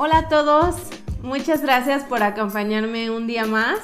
Hola 0.00 0.18
a 0.18 0.28
todos, 0.28 0.76
muchas 1.22 1.60
gracias 1.60 2.04
por 2.04 2.22
acompañarme 2.22 3.10
un 3.10 3.26
día 3.26 3.46
más 3.46 3.80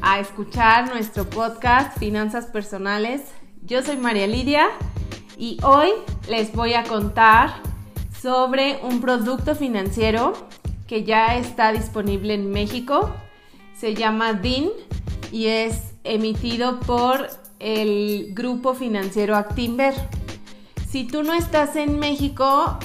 a 0.00 0.20
escuchar 0.20 0.88
nuestro 0.90 1.28
podcast 1.28 1.98
Finanzas 1.98 2.46
Personales. 2.46 3.20
Yo 3.60 3.82
soy 3.82 3.96
María 3.96 4.28
Lidia 4.28 4.68
y 5.36 5.58
hoy 5.64 5.88
les 6.28 6.52
voy 6.52 6.74
a 6.74 6.84
contar 6.84 7.52
sobre 8.22 8.78
un 8.84 9.00
producto 9.00 9.56
financiero 9.56 10.34
que 10.86 11.02
ya 11.02 11.36
está 11.36 11.72
disponible 11.72 12.34
en 12.34 12.52
México. 12.52 13.12
Se 13.76 13.96
llama 13.96 14.34
DIN 14.34 14.70
y 15.32 15.46
es 15.46 15.94
emitido 16.04 16.78
por 16.78 17.28
el 17.58 18.28
grupo 18.34 18.74
financiero 18.74 19.34
Actinver. 19.34 19.94
Si 20.88 21.08
tú 21.08 21.24
no 21.24 21.34
estás 21.34 21.74
en 21.74 21.98
México, 21.98 22.78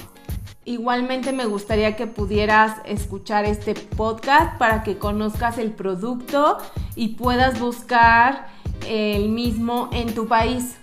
Igualmente 0.69 1.31
me 1.31 1.47
gustaría 1.47 1.95
que 1.95 2.05
pudieras 2.05 2.77
escuchar 2.85 3.43
este 3.45 3.73
podcast 3.73 4.55
para 4.59 4.83
que 4.83 4.99
conozcas 4.99 5.57
el 5.57 5.71
producto 5.71 6.59
y 6.95 7.15
puedas 7.15 7.59
buscar 7.59 8.49
el 8.87 9.29
mismo 9.29 9.89
en 9.91 10.13
tu 10.13 10.27
país. 10.27 10.75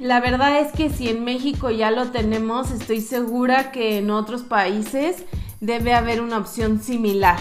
La 0.00 0.18
verdad 0.18 0.58
es 0.58 0.72
que 0.72 0.90
si 0.90 1.08
en 1.10 1.22
México 1.22 1.70
ya 1.70 1.92
lo 1.92 2.10
tenemos, 2.10 2.72
estoy 2.72 3.00
segura 3.00 3.70
que 3.70 3.98
en 3.98 4.10
otros 4.10 4.42
países 4.42 5.24
debe 5.60 5.94
haber 5.94 6.20
una 6.20 6.38
opción 6.38 6.82
similar. 6.82 7.38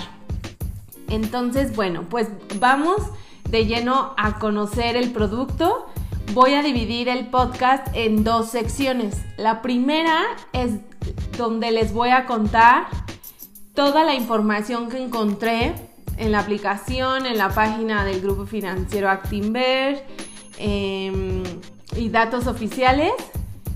Entonces, 1.09 1.75
bueno, 1.75 2.03
pues 2.07 2.27
vamos 2.59 3.01
de 3.49 3.65
lleno 3.65 4.13
a 4.17 4.37
conocer 4.37 4.95
el 4.95 5.11
producto. 5.11 5.87
Voy 6.33 6.53
a 6.53 6.61
dividir 6.61 7.09
el 7.09 7.31
podcast 7.31 7.87
en 7.95 8.23
dos 8.23 8.51
secciones. 8.51 9.17
La 9.37 9.63
primera 9.63 10.21
es 10.53 10.73
donde 11.37 11.71
les 11.71 11.93
voy 11.93 12.09
a 12.09 12.25
contar 12.25 12.87
toda 13.73 14.03
la 14.03 14.13
información 14.13 14.89
que 14.89 15.01
encontré 15.01 15.73
en 16.17 16.31
la 16.31 16.39
aplicación, 16.39 17.25
en 17.25 17.37
la 17.37 17.49
página 17.49 18.05
del 18.05 18.21
grupo 18.21 18.45
financiero 18.45 19.09
Actinver 19.09 20.05
em, 20.57 21.43
y 21.95 22.09
datos 22.09 22.47
oficiales 22.47 23.11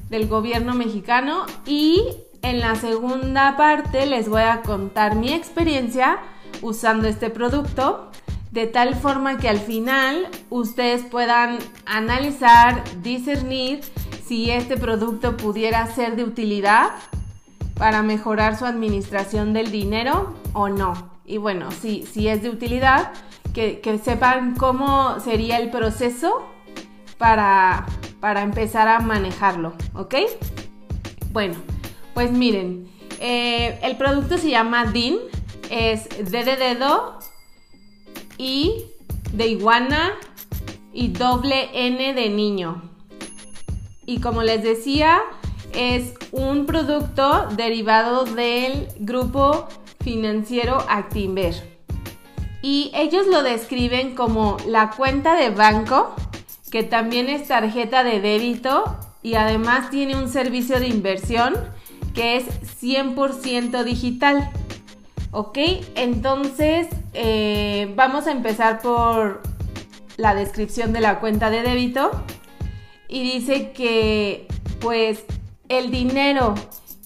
del 0.09 0.28
gobierno 0.28 0.73
mexicano. 0.73 1.45
Y 1.66 2.03
en 2.42 2.59
la 2.59 2.75
segunda 2.75 3.58
parte 3.58 4.06
les 4.06 4.30
voy 4.30 4.44
a 4.44 4.62
contar 4.62 5.16
mi 5.16 5.34
experiencia 5.34 6.19
usando 6.62 7.08
este 7.08 7.30
producto 7.30 8.12
de 8.52 8.67
tal 8.67 8.95
forma 8.95 9.38
que 9.38 9.50
al 9.50 9.59
final 9.59 10.28
ustedes 10.50 11.03
puedan 11.03 11.59
analizar, 11.86 12.84
discernir 13.02 13.81
si 14.25 14.52
este 14.52 14.78
producto 14.78 15.38
pudiera 15.38 15.86
ser 15.88 16.16
de 16.16 16.23
utilidad 16.23 16.89
para 17.78 18.02
mejorar 18.03 18.58
su 18.58 18.66
administración 18.66 19.53
del 19.53 19.72
dinero 19.72 20.36
o 20.53 20.70
no. 20.70 21.11
Y 21.25 21.38
bueno, 21.38 21.72
si, 21.72 22.06
si 22.06 22.28
es 22.28 22.42
de 22.42 22.50
utilidad, 22.50 23.11
que, 23.53 24.00
sepan 24.03 24.56
cómo 24.56 25.19
sería 25.19 25.58
el 25.58 25.72
proceso 25.72 26.47
para, 27.17 27.88
para 28.19 28.44
empezar 28.44 28.88
a 28.88 29.00
manejarlo, 29.00 29.73
¿ok? 29.95 30.16
Bueno, 31.31 31.56
pues 32.14 32.31
miren, 32.31 32.88
eh, 33.19 33.80
el 33.81 33.97
producto 33.97 34.38
se 34.38 34.52
llama 34.52 34.86
DIN, 34.86 35.17
es 35.72 36.08
D 36.09 36.44
de 36.44 36.56
dedo, 36.56 37.17
I 38.38 38.86
de 39.34 39.47
iguana 39.47 40.14
y 40.94 41.09
doble 41.09 41.69
N 41.73 42.14
de 42.14 42.30
niño. 42.30 42.84
Y 44.06 44.22
como 44.22 44.44
les 44.44 44.62
decía, 44.64 45.19
es 45.73 46.13
un 46.31 46.65
producto 46.65 47.47
derivado 47.55 48.25
del 48.25 48.87
grupo 48.99 49.67
financiero 50.01 50.77
Actinver. 50.89 51.78
Y 52.61 52.91
ellos 52.94 53.28
lo 53.28 53.44
describen 53.44 54.16
como 54.16 54.57
la 54.67 54.91
cuenta 54.91 55.35
de 55.35 55.50
banco, 55.50 56.16
que 56.72 56.83
también 56.83 57.29
es 57.29 57.47
tarjeta 57.47 58.03
de 58.03 58.19
débito 58.19 58.97
y 59.22 59.35
además 59.35 59.89
tiene 59.89 60.16
un 60.16 60.29
servicio 60.29 60.79
de 60.79 60.88
inversión 60.88 61.56
que 62.13 62.38
es 62.38 62.45
100% 62.81 63.83
digital. 63.83 64.50
¿Ok? 65.31 65.57
Entonces 65.95 66.88
eh, 67.13 67.94
vamos 67.95 68.27
a 68.27 68.31
empezar 68.31 68.81
por 68.81 69.41
la 70.17 70.33
descripción 70.33 70.94
de 70.94 71.01
la 71.01 71.19
cuenta 71.19 71.50
de 71.50 71.61
débito. 71.61 72.11
Y 73.07 73.23
dice 73.23 73.72
que 73.72 74.47
pues 74.79 75.23
el 75.69 75.91
dinero 75.91 76.55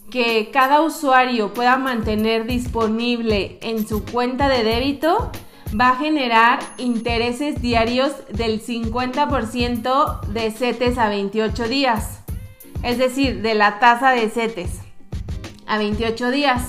que 0.10 0.50
cada 0.52 0.82
usuario 0.82 1.54
pueda 1.54 1.78
mantener 1.78 2.46
disponible 2.46 3.60
en 3.62 3.88
su 3.88 4.04
cuenta 4.04 4.50
de 4.50 4.64
débito 4.64 5.32
va 5.80 5.92
a 5.92 5.96
generar 5.96 6.60
intereses 6.78 7.62
diarios 7.62 8.12
del 8.30 8.62
50% 8.62 10.22
de 10.28 10.52
CETES 10.52 10.98
a 10.98 11.08
28 11.08 11.66
días. 11.68 12.24
Es 12.84 12.98
decir, 12.98 13.42
de 13.42 13.56
la 13.56 13.80
tasa 13.80 14.12
de 14.12 14.30
CETES 14.30 14.82
a 15.66 15.78
28 15.78 16.32
días. 16.32 16.68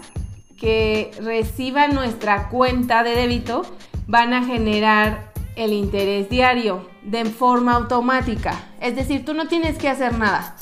que 0.59 1.11
reciba 1.21 1.89
nuestra 1.89 2.49
cuenta 2.49 3.03
de 3.03 3.15
débito 3.15 3.63
van 4.07 4.33
a 4.33 4.45
generar 4.45 5.33
el 5.55 5.73
interés 5.73 6.29
diario 6.29 6.89
de 7.03 7.25
forma 7.25 7.75
automática. 7.75 8.71
Es 8.81 8.97
decir, 8.97 9.25
tú 9.25 9.35
no 9.35 9.49
tienes 9.49 9.79
que 9.79 9.89
hacer 9.89 10.19
nada. 10.19 10.57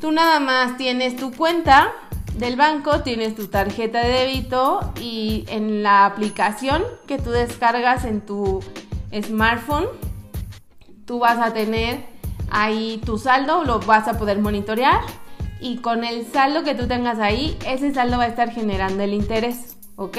Tú 0.00 0.12
nada 0.12 0.40
más 0.40 0.76
tienes 0.76 1.16
tu 1.16 1.32
cuenta 1.32 1.92
del 2.36 2.56
banco, 2.56 3.02
tienes 3.02 3.34
tu 3.34 3.48
tarjeta 3.48 4.00
de 4.00 4.10
débito 4.10 4.92
y 5.00 5.44
en 5.48 5.82
la 5.82 6.06
aplicación 6.06 6.82
que 7.06 7.18
tú 7.18 7.30
descargas 7.30 8.04
en 8.04 8.20
tu 8.20 8.60
smartphone, 9.12 9.86
tú 11.04 11.18
vas 11.18 11.38
a 11.38 11.52
tener 11.52 12.11
ahí 12.52 13.00
tu 13.04 13.18
saldo, 13.18 13.64
lo 13.64 13.80
vas 13.80 14.06
a 14.06 14.18
poder 14.18 14.38
monitorear 14.38 15.00
y 15.60 15.78
con 15.78 16.04
el 16.04 16.26
saldo 16.26 16.62
que 16.62 16.74
tú 16.74 16.86
tengas 16.86 17.18
ahí, 17.18 17.56
ese 17.66 17.92
saldo 17.92 18.18
va 18.18 18.24
a 18.24 18.28
estar 18.28 18.52
generando 18.52 19.02
el 19.02 19.14
interés, 19.14 19.76
¿ok? 19.96 20.18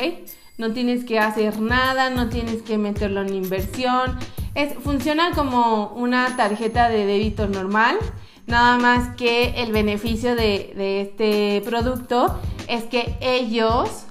No 0.58 0.74
tienes 0.74 1.06
que 1.06 1.20
hacer 1.20 1.60
nada, 1.60 2.10
no 2.10 2.30
tienes 2.30 2.62
que 2.62 2.78
meterlo 2.78 3.22
en 3.22 3.34
inversión. 3.34 4.18
Es, 4.56 4.74
funciona 4.76 5.32
como 5.32 5.88
una 5.96 6.36
tarjeta 6.36 6.90
de 6.90 7.06
débito 7.06 7.48
normal, 7.48 7.98
Nada 8.46 8.78
más 8.78 9.16
que 9.16 9.64
el 9.64 9.72
beneficio 9.72 10.36
de, 10.36 10.74
de 10.76 11.00
este 11.02 11.62
producto 11.66 12.38
es 12.68 12.84
que 12.84 13.18
ellos 13.22 14.04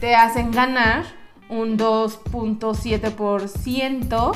te 0.00 0.14
hacen 0.14 0.52
ganar 0.52 1.04
un 1.50 1.76
2.7% 1.76 4.32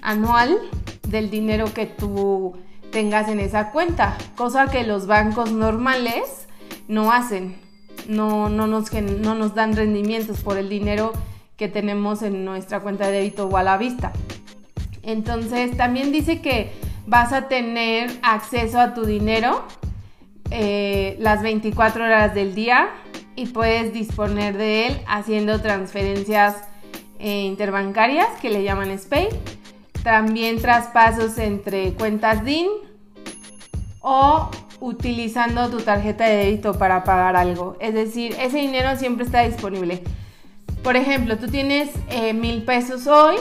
anual 0.00 0.58
del 1.14 1.30
dinero 1.30 1.72
que 1.72 1.86
tú 1.86 2.54
tengas 2.90 3.28
en 3.28 3.38
esa 3.38 3.70
cuenta, 3.70 4.18
cosa 4.36 4.66
que 4.66 4.82
los 4.82 5.06
bancos 5.06 5.52
normales 5.52 6.48
no 6.88 7.12
hacen, 7.12 7.56
no, 8.08 8.48
no, 8.48 8.66
nos, 8.66 8.92
no 8.92 9.36
nos 9.36 9.54
dan 9.54 9.76
rendimientos 9.76 10.40
por 10.40 10.58
el 10.58 10.68
dinero 10.68 11.12
que 11.56 11.68
tenemos 11.68 12.22
en 12.22 12.44
nuestra 12.44 12.80
cuenta 12.80 13.06
de 13.06 13.18
débito 13.18 13.46
o 13.46 13.56
a 13.56 13.62
la 13.62 13.76
vista. 13.76 14.12
Entonces 15.04 15.76
también 15.76 16.10
dice 16.10 16.40
que 16.40 16.72
vas 17.06 17.32
a 17.32 17.46
tener 17.46 18.10
acceso 18.22 18.80
a 18.80 18.92
tu 18.92 19.04
dinero 19.04 19.64
eh, 20.50 21.16
las 21.20 21.42
24 21.42 22.04
horas 22.04 22.34
del 22.34 22.56
día 22.56 22.88
y 23.36 23.46
puedes 23.46 23.92
disponer 23.92 24.56
de 24.56 24.88
él 24.88 25.00
haciendo 25.06 25.60
transferencias 25.60 26.56
eh, 27.20 27.42
interbancarias 27.42 28.26
que 28.42 28.50
le 28.50 28.64
llaman 28.64 28.98
SPAY. 28.98 29.28
También 30.04 30.60
traspasos 30.60 31.38
entre 31.38 31.94
cuentas 31.94 32.44
DIN 32.44 32.68
o 34.00 34.50
utilizando 34.80 35.70
tu 35.70 35.78
tarjeta 35.78 36.26
de 36.26 36.36
débito 36.36 36.74
para 36.74 37.04
pagar 37.04 37.36
algo. 37.36 37.78
Es 37.80 37.94
decir, 37.94 38.36
ese 38.38 38.58
dinero 38.58 38.96
siempre 38.96 39.24
está 39.24 39.40
disponible. 39.40 40.02
Por 40.82 40.96
ejemplo, 40.96 41.38
tú 41.38 41.48
tienes 41.48 41.88
eh, 42.10 42.34
mil 42.34 42.64
pesos 42.64 43.06
hoy 43.06 43.36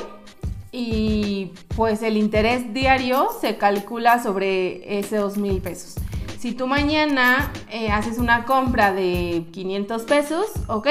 y 0.72 1.52
pues 1.76 2.02
el 2.02 2.16
interés 2.16 2.74
diario 2.74 3.28
se 3.42 3.58
calcula 3.58 4.24
sobre 4.24 5.00
esos 5.00 5.38
mil 5.38 5.62
pesos. 5.62 5.96
Si 6.40 6.54
tú 6.54 6.66
mañana 6.66 7.52
eh, 7.72 7.92
haces 7.92 8.20
una 8.20 8.46
compra 8.46 8.94
de 8.94 9.46
500 9.52 10.04
pesos, 10.04 10.46
ok, 10.68 10.88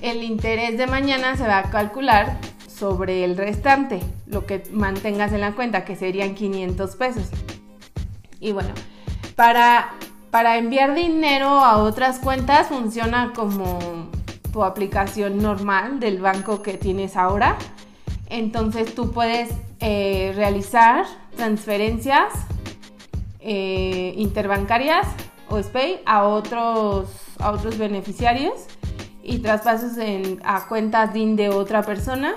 el 0.00 0.22
interés 0.22 0.78
de 0.78 0.86
mañana 0.86 1.36
se 1.36 1.46
va 1.46 1.58
a 1.58 1.70
calcular 1.70 2.38
sobre 2.80 3.24
el 3.24 3.36
restante, 3.36 4.00
lo 4.26 4.46
que 4.46 4.62
mantengas 4.72 5.34
en 5.34 5.42
la 5.42 5.52
cuenta, 5.52 5.84
que 5.84 5.96
serían 5.96 6.34
500 6.34 6.96
pesos. 6.96 7.28
Y 8.40 8.52
bueno, 8.52 8.70
para, 9.36 9.90
para 10.30 10.56
enviar 10.56 10.94
dinero 10.94 11.46
a 11.46 11.76
otras 11.76 12.18
cuentas 12.18 12.68
funciona 12.68 13.32
como 13.34 14.08
tu 14.50 14.64
aplicación 14.64 15.38
normal 15.38 16.00
del 16.00 16.20
banco 16.20 16.62
que 16.62 16.78
tienes 16.78 17.18
ahora. 17.18 17.58
Entonces 18.30 18.94
tú 18.94 19.12
puedes 19.12 19.50
eh, 19.80 20.32
realizar 20.34 21.04
transferencias 21.36 22.32
eh, 23.40 24.14
interbancarias 24.16 25.06
o 25.50 25.62
SPAY 25.62 26.00
a 26.06 26.24
otros, 26.24 27.10
a 27.38 27.50
otros 27.50 27.76
beneficiarios 27.76 28.54
y 29.22 29.40
traspasos 29.40 29.98
a 30.44 30.66
cuentas 30.66 31.12
DIN 31.12 31.36
de 31.36 31.50
otra 31.50 31.82
persona 31.82 32.34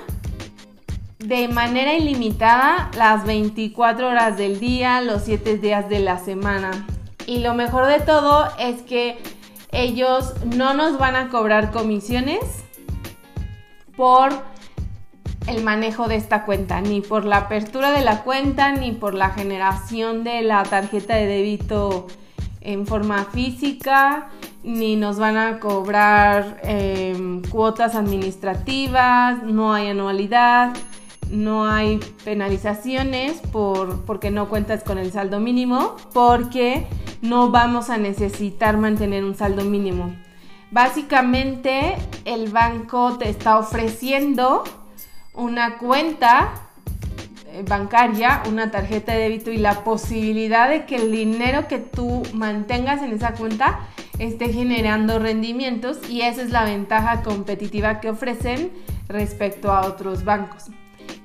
de 1.24 1.48
manera 1.48 1.94
ilimitada 1.94 2.92
las 2.98 3.26
24 3.26 4.10
horas 4.10 4.38
del 4.38 4.60
día, 4.60 5.00
los 5.00 5.24
7 5.24 5.58
días 5.58 5.88
de 5.88 6.00
la 6.00 6.20
semana. 6.20 6.86
Y 7.26 7.40
lo 7.40 7.54
mejor 7.54 7.88
de 7.88 8.02
todo 8.02 8.50
es 8.60 8.82
que 8.82 9.18
ellos 9.72 10.34
no 10.46 10.74
nos 10.74 10.98
van 10.98 11.16
a 11.16 11.30
cobrar 11.30 11.72
comisiones 11.72 12.66
por 13.96 14.32
el 15.48 15.64
manejo 15.64 16.10
de 16.10 16.18
esta 16.18 16.44
cuenta, 16.44 16.82
ni 16.82 17.00
por 17.00 17.24
la 17.24 17.38
apertura 17.38 17.92
de 17.92 18.02
la 18.02 18.24
cuenta, 18.24 18.74
ni 18.74 18.92
por 18.92 19.14
la 19.14 19.30
generación 19.30 20.26
de 20.26 20.42
la 20.42 20.64
tarjeta 20.64 21.16
de 21.16 21.26
débito 21.26 22.08
en 22.60 22.86
forma 22.86 23.26
física, 23.26 24.30
ni 24.64 24.98
nos 24.98 25.20
van 25.20 25.38
a 25.38 25.60
cobrar 25.60 26.60
em, 26.64 27.42
cuotas 27.44 27.96
administrativas, 27.96 29.44
no 29.44 29.74
hay 29.74 29.90
anualidad, 29.90 30.74
no 31.34 31.66
hay 31.66 32.00
penalizaciones 32.24 33.40
por, 33.52 34.06
porque 34.06 34.32
no 34.32 34.48
cuentas 34.50 34.84
con 34.84 34.98
el 34.98 35.12
saldo 35.12 35.40
mínimo, 35.40 35.96
porque 36.14 36.86
no 37.22 37.50
vamos 37.50 37.90
a 37.90 37.98
necesitar 37.98 38.78
mantener 38.78 39.24
un 39.24 39.36
saldo 39.36 39.64
mínimo. 39.64 40.16
Básicamente 40.72 41.96
el 42.26 42.50
banco 42.50 43.18
te 43.18 43.30
está 43.30 43.58
ofreciendo 43.58 44.64
una 45.34 45.78
cuenta 45.78 46.54
eh, 47.48 47.64
bancaria, 47.68 48.44
una 48.48 48.70
tarjeta 48.72 49.14
de 49.14 49.20
débito 49.20 49.52
y 49.52 49.58
la 49.58 49.84
posibilidad 49.84 50.70
de 50.70 50.86
que 50.86 50.98
el 50.98 51.12
dinero 51.12 51.68
que 51.68 51.80
tú 51.80 52.24
mantengas 52.34 53.02
en 53.02 53.12
esa 53.12 53.34
cuenta 53.34 53.80
esté 54.20 54.54
generando 54.54 55.18
rendimientos 55.18 55.98
y 56.10 56.22
esa 56.22 56.44
es 56.44 56.52
la 56.52 56.66
ventaja 56.66 57.24
competitiva 57.24 58.00
que 58.00 58.12
ofrecen 58.12 58.72
respecto 59.08 59.72
a 59.72 59.88
otros 59.88 60.24
bancos. 60.24 60.70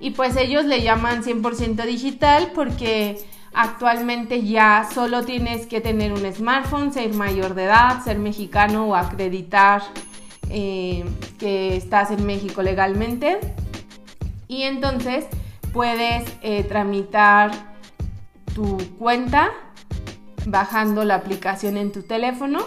Y 0.00 0.10
pues 0.10 0.36
ellos 0.36 0.64
le 0.64 0.82
llaman 0.82 1.22
100% 1.22 1.84
digital 1.84 2.52
porque 2.54 3.24
Actualmente 3.60 4.44
ya 4.44 4.88
solo 4.94 5.24
tienes 5.24 5.66
que 5.66 5.80
tener 5.80 6.12
un 6.12 6.32
smartphone, 6.32 6.92
ser 6.92 7.12
mayor 7.14 7.54
de 7.54 7.64
edad, 7.64 8.04
ser 8.04 8.18
mexicano 8.18 8.86
o 8.86 8.94
acreditar 8.94 9.82
eh, 10.50 11.04
que 11.38 11.76
estás 11.76 12.10
en 12.10 12.24
México 12.24 12.62
legalmente. 12.62 13.40
Y 14.46 14.62
entonces 14.62 15.26
puedes 15.72 16.30
eh, 16.42 16.62
tramitar 16.64 17.50
tu 18.54 18.78
cuenta 18.98 19.50
bajando 20.46 21.04
la 21.04 21.16
aplicación 21.16 21.76
en 21.76 21.90
tu 21.90 22.02
teléfono 22.02 22.60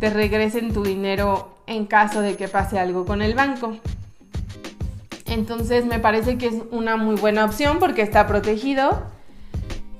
te 0.00 0.10
regresen 0.10 0.72
tu 0.72 0.82
dinero 0.82 1.54
en 1.68 1.86
caso 1.86 2.22
de 2.22 2.36
que 2.36 2.48
pase 2.48 2.78
algo 2.78 3.04
con 3.06 3.22
el 3.22 3.34
banco. 3.34 3.76
Entonces 5.26 5.86
me 5.86 6.00
parece 6.00 6.38
que 6.38 6.48
es 6.48 6.56
una 6.72 6.96
muy 6.96 7.14
buena 7.14 7.44
opción 7.44 7.78
porque 7.78 8.02
está 8.02 8.26
protegido. 8.26 9.04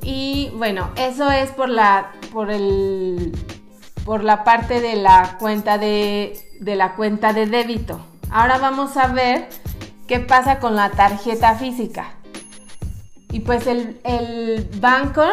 Y 0.02 0.50
bueno, 0.56 0.90
eso 0.96 1.30
es 1.30 1.50
por 1.52 1.68
la, 1.68 2.11
por 2.32 2.50
el, 2.50 3.32
por 4.04 4.25
la 4.25 4.42
parte 4.42 4.80
de 4.80 4.96
la 4.96 5.37
cuenta 5.38 5.78
de, 5.78 6.37
de 6.61 6.75
la 6.75 6.96
cuenta 6.96 7.32
de 7.32 7.46
débito. 7.46 8.00
Ahora 8.28 8.58
vamos 8.58 8.96
a 8.96 9.06
ver 9.06 9.49
qué 10.08 10.18
pasa 10.18 10.58
con 10.58 10.75
la 10.75 10.90
tarjeta 10.90 11.54
física. 11.54 12.14
Y 13.34 13.40
pues 13.40 13.66
el, 13.66 14.70
banco 14.80 15.24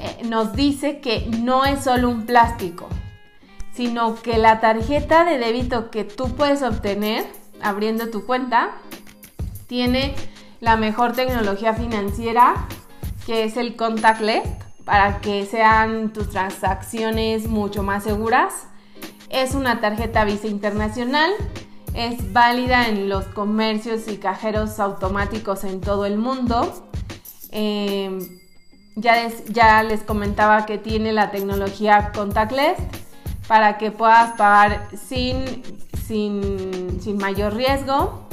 eh, 0.00 0.22
nos 0.24 0.54
dice 0.54 1.00
que 1.00 1.28
no 1.42 1.66
es 1.66 1.84
solo 1.84 2.08
un 2.08 2.24
plástico, 2.24 2.88
sino 3.74 4.14
que 4.14 4.38
la 4.38 4.60
tarjeta 4.60 5.24
de 5.24 5.36
débito 5.36 5.90
que 5.90 6.04
tú 6.04 6.34
puedes 6.34 6.62
obtener 6.62 7.26
abriendo 7.60 8.08
tu 8.08 8.24
cuenta 8.24 8.70
tiene 9.66 10.14
la 10.60 10.76
mejor 10.76 11.12
tecnología 11.12 11.74
financiera 11.74 12.66
que 13.26 13.44
es 13.44 13.58
el 13.58 13.76
contactless 13.76 14.48
para 14.86 15.20
que 15.20 15.44
sean 15.44 16.14
tus 16.14 16.30
transacciones 16.30 17.46
mucho 17.46 17.82
más 17.82 18.04
seguras. 18.04 18.68
Es 19.28 19.54
una 19.54 19.82
tarjeta 19.82 20.24
Visa 20.24 20.46
Internacional. 20.46 21.30
Es 21.92 22.32
válida 22.32 22.88
en 22.88 23.10
los 23.10 23.26
comercios 23.26 24.08
y 24.08 24.16
cajeros 24.16 24.80
automáticos 24.80 25.64
en 25.64 25.82
todo 25.82 26.06
el 26.06 26.16
mundo. 26.16 26.87
Em, 27.50 28.40
ya, 28.96 29.28
ya 29.48 29.82
les 29.82 30.02
comentaba 30.02 30.66
que 30.66 30.78
tiene 30.78 31.12
la 31.12 31.30
tecnología 31.30 32.12
contactless 32.12 32.78
para 33.46 33.78
que 33.78 33.90
puedas 33.90 34.32
pagar 34.36 34.88
sin, 34.96 35.62
sin, 36.06 37.00
sin 37.00 37.16
mayor 37.16 37.54
riesgo. 37.54 38.28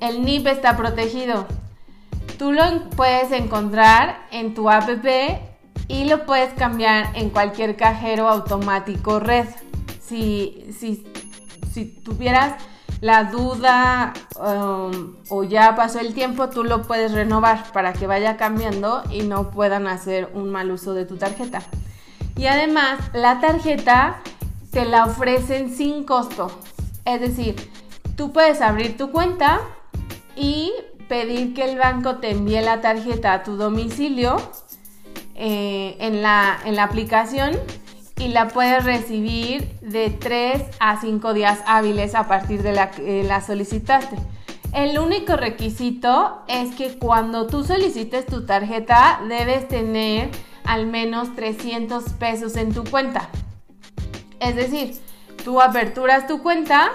El 0.00 0.24
NIP 0.24 0.46
está 0.46 0.76
protegido. 0.76 1.46
Tú 2.38 2.52
lo 2.52 2.90
puedes 2.90 3.32
encontrar 3.32 4.26
en 4.30 4.54
tu 4.54 4.70
app 4.70 4.88
y 5.88 6.04
lo 6.04 6.24
puedes 6.26 6.52
cambiar 6.54 7.16
en 7.16 7.30
cualquier 7.30 7.76
cajero 7.76 8.28
automático 8.28 9.18
red. 9.18 9.46
Si, 10.00 10.66
si, 10.78 11.04
si 11.72 11.86
tuvieras 11.86 12.62
la 13.00 13.24
duda 13.24 14.12
um, 14.36 15.16
o 15.28 15.44
ya 15.44 15.76
pasó 15.76 16.00
el 16.00 16.14
tiempo, 16.14 16.48
tú 16.48 16.64
lo 16.64 16.82
puedes 16.82 17.12
renovar 17.12 17.72
para 17.72 17.92
que 17.92 18.06
vaya 18.06 18.36
cambiando 18.36 19.02
y 19.10 19.22
no 19.22 19.50
puedan 19.50 19.86
hacer 19.86 20.30
un 20.34 20.50
mal 20.50 20.70
uso 20.70 20.94
de 20.94 21.04
tu 21.04 21.16
tarjeta. 21.16 21.62
Y 22.36 22.46
además, 22.46 22.98
la 23.12 23.40
tarjeta 23.40 24.20
te 24.70 24.84
la 24.84 25.04
ofrecen 25.04 25.74
sin 25.74 26.04
costo. 26.04 26.50
Es 27.04 27.20
decir, 27.20 27.56
tú 28.16 28.32
puedes 28.32 28.60
abrir 28.60 28.96
tu 28.96 29.10
cuenta 29.10 29.60
y 30.36 30.72
pedir 31.08 31.54
que 31.54 31.64
el 31.64 31.78
banco 31.78 32.16
te 32.16 32.30
envíe 32.30 32.60
la 32.60 32.80
tarjeta 32.80 33.32
a 33.32 33.42
tu 33.42 33.56
domicilio 33.56 34.36
eh, 35.34 35.96
en, 36.00 36.22
la, 36.22 36.58
en, 36.64 36.76
la, 36.76 36.84
aplicación 36.84 37.52
y 38.18 38.28
la 38.28 38.48
puedes 38.48 38.84
recibir 38.84 39.78
de 39.80 40.10
3 40.10 40.62
a 40.80 41.00
5 41.00 41.34
días 41.34 41.60
hábiles 41.66 42.14
a 42.14 42.26
partir 42.26 42.62
de 42.62 42.72
la 42.72 42.90
que 42.90 43.22
la 43.22 43.40
solicitaste. 43.40 44.16
El 44.74 44.98
único 44.98 45.36
requisito 45.36 46.42
es 46.46 46.74
que 46.74 46.98
cuando 46.98 47.46
tú 47.46 47.64
solicites 47.64 48.26
tu 48.26 48.44
tarjeta 48.44 49.20
debes 49.28 49.66
tener 49.68 50.30
al 50.64 50.86
menos 50.86 51.34
300 51.34 52.04
pesos 52.14 52.56
en 52.56 52.74
tu 52.74 52.84
cuenta. 52.84 53.30
Es 54.40 54.56
decir, 54.56 54.94
tú 55.44 55.60
aperturas 55.60 56.26
tu 56.26 56.42
cuenta 56.42 56.90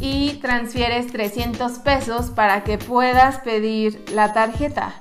y 0.00 0.34
transfieres 0.40 1.12
300 1.12 1.72
pesos 1.80 2.30
para 2.30 2.64
que 2.64 2.78
puedas 2.78 3.38
pedir 3.40 4.02
la 4.12 4.32
tarjeta. 4.32 4.94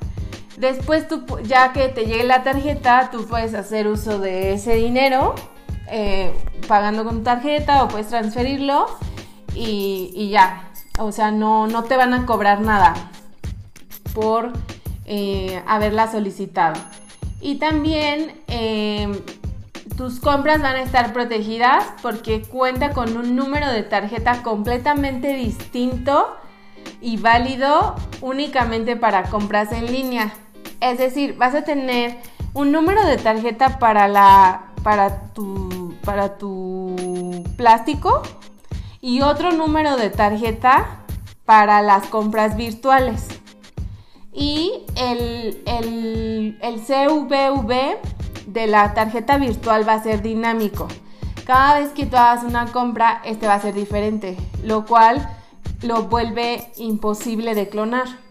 Después, 0.57 1.07
ya 1.43 1.73
que 1.73 1.89
te 1.89 2.05
llegue 2.05 2.23
la 2.23 2.43
tarjeta, 2.43 3.09
tú 3.11 3.25
puedes 3.27 3.53
hacer 3.53 3.87
uso 3.87 4.19
de 4.19 4.53
ese 4.53 4.75
dinero 4.75 5.33
eh, 5.89 6.33
pagando 6.67 7.03
con 7.03 7.23
tarjeta 7.23 7.83
o 7.83 7.87
puedes 7.87 8.07
transferirlo 8.07 8.85
y, 9.55 10.29
ya. 10.29 10.69
O 10.99 11.11
sea, 11.11 11.31
no, 11.31 11.67
no, 11.67 11.83
te 11.83 11.97
van 11.97 12.13
a 12.13 12.25
cobrar 12.25 12.61
nada 12.61 12.93
por 14.13 14.53
eh, 15.05 15.61
haberla 15.65 16.11
solicitado. 16.11 16.79
Y 17.41 17.55
también 17.55 18.41
em, 18.47 19.19
tus 19.97 20.19
compras 20.19 20.61
van 20.61 20.75
a 20.75 20.81
estar 20.81 21.13
protegidas 21.13 21.83
porque 22.01 22.41
cuenta 22.43 22.91
con 22.91 23.17
un 23.17 23.35
número 23.35 23.69
de 23.71 23.83
tarjeta 23.83 24.43
completamente 24.43 25.33
distinto 25.35 26.37
y 27.01 27.17
válido 27.17 27.95
únicamente 28.21 28.95
para 28.95 29.23
compras 29.23 29.71
en 29.71 29.91
línea. 29.91 30.33
Es 30.83 30.97
decir, 30.97 31.37
vas 31.37 31.55
a 31.55 31.63
tener 31.63 32.17
un 32.53 32.73
número 32.73 33.05
de 33.05 33.15
tarjeta 33.15 33.79
para, 33.79 34.09
la, 34.09 34.73
para, 34.83 35.31
tu, 35.31 35.95
para 36.03 36.37
tu 36.37 37.43
plástico 37.55 38.21
y 38.99 39.21
otro 39.21 39.53
número 39.53 39.95
de 39.95 40.09
tarjeta 40.09 40.99
para 41.45 41.81
las 41.81 42.07
compras 42.07 42.57
virtuales 42.57 43.27
y 44.33 44.83
el, 44.95 45.63
CVV 46.85 47.97
de 48.47 48.67
la 48.67 48.93
tarjeta 48.93 49.37
virtual 49.37 49.87
va 49.87 49.93
a 49.93 50.03
ser 50.03 50.21
dinámico. 50.21 50.89
Cada 51.45 51.79
vez 51.79 51.91
que 51.91 52.05
tú 52.05 52.17
hagas 52.17 52.43
una 52.43 52.65
compra, 52.73 53.21
este 53.23 53.47
va 53.47 53.53
a 53.53 53.61
ser 53.61 53.73
diferente, 53.73 54.35
lo 54.63 54.85
cual 54.85 55.29
lo 55.81 56.03
vuelve 56.03 56.71
imposible 56.75 57.55
de 57.55 57.69
clonar. 57.69 58.22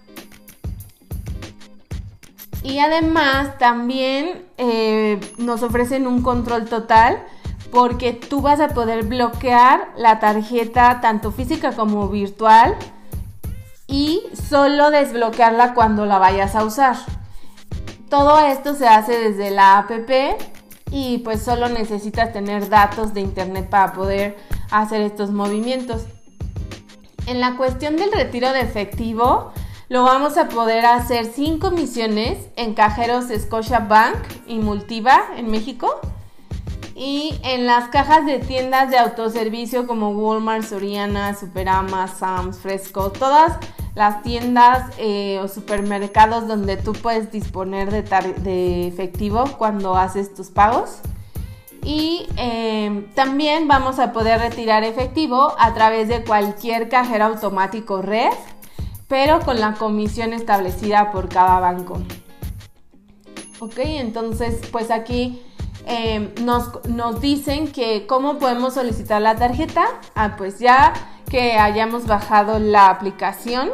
Y 2.63 2.79
además 2.79 3.59
también 3.59 4.47
eh, 4.57 5.19
nos 5.39 5.63
ofrecen 5.63 6.07
un 6.07 6.23
control 6.23 6.67
total 6.67 7.25
porque 7.73 8.13
tú 8.13 8.41
vas 8.41 8.61
a 8.61 8.69
poder 8.69 9.05
bloquear 9.05 9.89
la 9.97 10.21
tarjeta 10.21 11.01
tanto 11.01 11.33
física 11.33 11.73
como 11.73 12.09
virtual 12.09 12.77
y 13.87 14.23
solo 14.49 14.91
desbloquearla 14.91 15.75
cuando 15.75 16.07
la 16.07 16.19
vayas 16.19 16.55
a 16.55 16.65
usar. 16.65 16.97
Todo 18.09 18.39
esto 18.41 18.75
se 18.75 18.87
hace 18.87 19.19
desde 19.19 19.51
la 19.51 19.79
app 19.79 19.91
y 20.91 21.19
pues 21.19 21.43
solo 21.43 21.69
necesitas 21.69 22.33
tener 22.33 22.69
datos 22.69 23.15
de 23.15 23.23
internet 23.23 23.69
para 23.71 23.95
poder 23.95 24.37
hacer 24.71 25.01
estos 25.01 25.31
movimientos. 25.31 26.05
En 27.27 27.41
la 27.41 27.57
cuestión 27.57 27.97
del 27.97 28.13
retiro 28.13 28.53
de 28.53 28.61
efectivo, 28.61 29.53
lo 29.93 30.05
vamos 30.05 30.39
a 30.39 30.49
poder 30.49 30.87
hacer 30.87 31.27
sin 31.27 31.59
comisiones 31.59 32.39
en 32.57 32.73
cajeros 32.73 33.27
Bank 33.91 34.17
y 34.47 34.59
Multiva 34.59 35.21
en 35.37 35.51
México 35.51 36.01
y 36.95 37.39
en 37.45 37.67
las 37.67 37.89
cajas 37.89 38.25
de 38.25 38.39
tiendas 38.39 38.89
de 38.89 38.97
autoservicio 38.97 39.87
como 39.87 40.13
Walmart, 40.13 40.65
Soriana, 40.65 41.35
Superama, 41.35 42.09
Sam's, 42.09 42.59
Fresco, 42.59 43.13
todas 43.13 43.59
las 43.95 44.23
tiendas 44.23 44.95
eh, 44.97 45.39
o 45.41 45.49
supermercados 45.49 46.49
donde 46.49 46.79
tú 46.79 46.95
puedes 46.95 47.31
disponer 47.31 47.91
de, 47.91 48.87
efectivo 48.87 49.45
cuando 49.59 49.95
haces 49.95 50.33
tus 50.33 50.49
pagos. 50.49 51.01
Y 51.85 52.29
em, 52.37 53.13
también 53.13 53.69
vamos 53.69 53.99
a 53.99 54.15
poder 54.15 54.41
retirar 54.41 54.85
efectivo 54.85 55.53
a 55.59 55.75
través 55.75 56.09
de 56.09 56.25
cualquier 56.25 56.89
cajero 56.89 57.27
automático 57.27 58.01
red, 58.01 58.33
pero 59.13 59.41
con 59.41 59.61
la 59.61 59.75
comisión 59.75 60.33
establecida 60.33 61.13
por 61.13 61.29
cada 61.29 61.61
banco. 61.61 62.01
Ok, 63.61 63.75
entonces 63.77 64.59
pues 64.73 64.91
aquí 64.91 65.43
em, 65.85 66.31
nos, 66.41 66.83
nos 66.87 67.21
dicen 67.21 67.71
que 67.71 68.07
cómo 68.07 68.39
podemos 68.39 68.73
solicitar 68.73 69.21
la 69.21 69.37
tarjeta. 69.37 69.85
Ah, 70.15 70.37
pues 70.39 70.61
ya 70.61 70.95
que 71.29 71.59
hayamos 71.59 72.07
bajado 72.07 72.59
la 72.59 72.89
aplicación, 72.89 73.69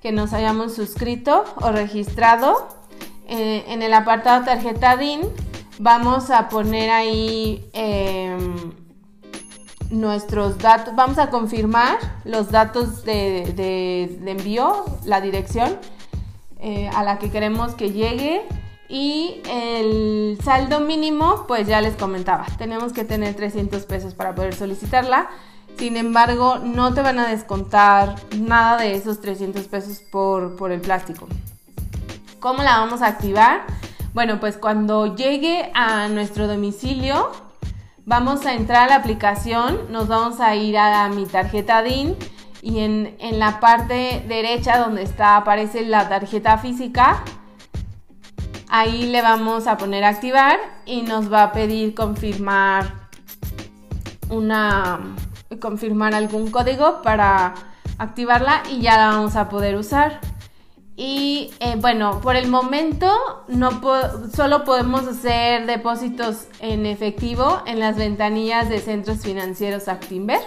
que 0.00 0.12
nos 0.12 0.32
hayamos 0.32 0.76
suscrito 0.76 1.42
o 1.56 1.72
registrado. 1.72 2.68
Eh, 3.26 3.64
en 3.66 3.82
el 3.82 3.92
apartado 3.92 4.44
tarjeta 4.44 4.96
DIN 4.96 5.22
vamos 5.80 6.30
a 6.30 6.48
poner 6.48 6.90
ahí 6.90 7.68
em, 7.72 8.85
nuestros 9.90 10.58
datos, 10.58 10.94
vamos 10.94 11.18
a 11.18 11.30
confirmar 11.30 11.98
los 12.24 12.50
datos 12.50 13.04
de, 13.04 14.18
envío, 14.26 14.84
la 15.04 15.20
dirección 15.20 15.78
eh, 16.60 16.88
a 16.94 17.04
la 17.04 17.18
que 17.18 17.30
queremos 17.30 17.74
que 17.74 17.92
llegue 17.92 18.42
y 18.88 19.42
el 19.48 20.38
saldo 20.44 20.80
mínimo, 20.80 21.44
pues 21.48 21.66
ya 21.66 21.80
les 21.80 21.96
comentaba, 21.96 22.46
tenemos 22.58 22.92
que 22.92 23.04
tener 23.04 23.34
300 23.34 23.84
pesos 23.84 24.14
para 24.14 24.34
poder 24.34 24.54
solicitarla. 24.54 25.28
Sin 25.78 25.96
embargo, 25.98 26.58
no 26.58 26.94
te 26.94 27.02
van 27.02 27.18
a 27.18 27.28
descontar 27.28 28.14
nada 28.38 28.78
de 28.78 28.94
esos 28.94 29.20
300 29.20 29.66
pesos 29.66 29.98
por, 29.98 30.72
el 30.72 30.80
plástico. 30.80 31.28
¿Cómo 32.40 32.62
la 32.62 32.78
vamos 32.78 33.02
a 33.02 33.08
activar? 33.08 33.66
Bueno, 34.14 34.40
pues 34.40 34.56
cuando 34.56 35.14
llegue 35.16 35.70
a 35.74 36.08
nuestro 36.08 36.46
domicilio, 36.46 37.30
vamos 38.06 38.46
a 38.46 38.54
entrar 38.54 38.84
a 38.84 38.88
la 38.88 38.96
aplicación, 38.96 39.80
nos 39.90 40.08
vamos 40.08 40.40
a 40.40 40.54
ir 40.54 40.78
a 40.78 41.08
mi 41.08 41.26
tarjeta 41.26 41.82
DIN 41.82 42.16
y 42.62 42.78
en, 42.78 43.16
en 43.18 43.38
la 43.38 43.60
parte 43.60 44.24
derecha 44.28 44.78
donde 44.78 45.02
está 45.02 45.36
aparece 45.36 45.84
la 45.84 46.08
tarjeta 46.08 46.56
física, 46.56 47.24
ahí 48.68 49.06
le 49.10 49.22
vamos 49.22 49.66
a 49.66 49.76
poner 49.76 50.04
activar 50.04 50.58
y 50.86 51.02
nos 51.02 51.30
va 51.30 51.42
a 51.42 51.52
pedir 51.52 51.94
confirmar 51.94 53.08
una 54.30 55.00
confirmar 55.60 56.14
algún 56.14 56.50
código 56.50 57.02
para 57.02 57.54
activarla 57.98 58.62
y 58.70 58.80
ya 58.80 58.96
la 58.96 59.08
vamos 59.08 59.36
a 59.36 59.48
poder 59.48 59.76
usar. 59.76 60.20
Y 60.96 61.50
eh, 61.60 61.76
bueno, 61.78 62.20
por 62.22 62.36
el 62.36 62.48
momento 62.48 63.12
no 63.48 63.82
solo 64.34 64.64
podemos 64.64 65.06
hacer 65.06 65.66
depósitos 65.66 66.46
en 66.60 66.86
efectivo 66.86 67.62
en 67.66 67.80
las 67.80 67.96
ventanillas 67.96 68.70
de 68.70 68.80
centros 68.80 69.18
financieros 69.18 69.88
Actinver 69.88 70.40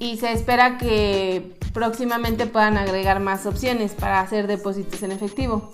y 0.00 0.16
se 0.16 0.32
espera 0.32 0.76
que 0.76 1.56
próximamente 1.72 2.46
puedan 2.46 2.76
agregar 2.76 3.20
más 3.20 3.46
opciones 3.46 3.92
para 3.92 4.20
hacer 4.20 4.48
depósitos 4.48 5.02
en 5.04 5.12
efectivo. 5.12 5.70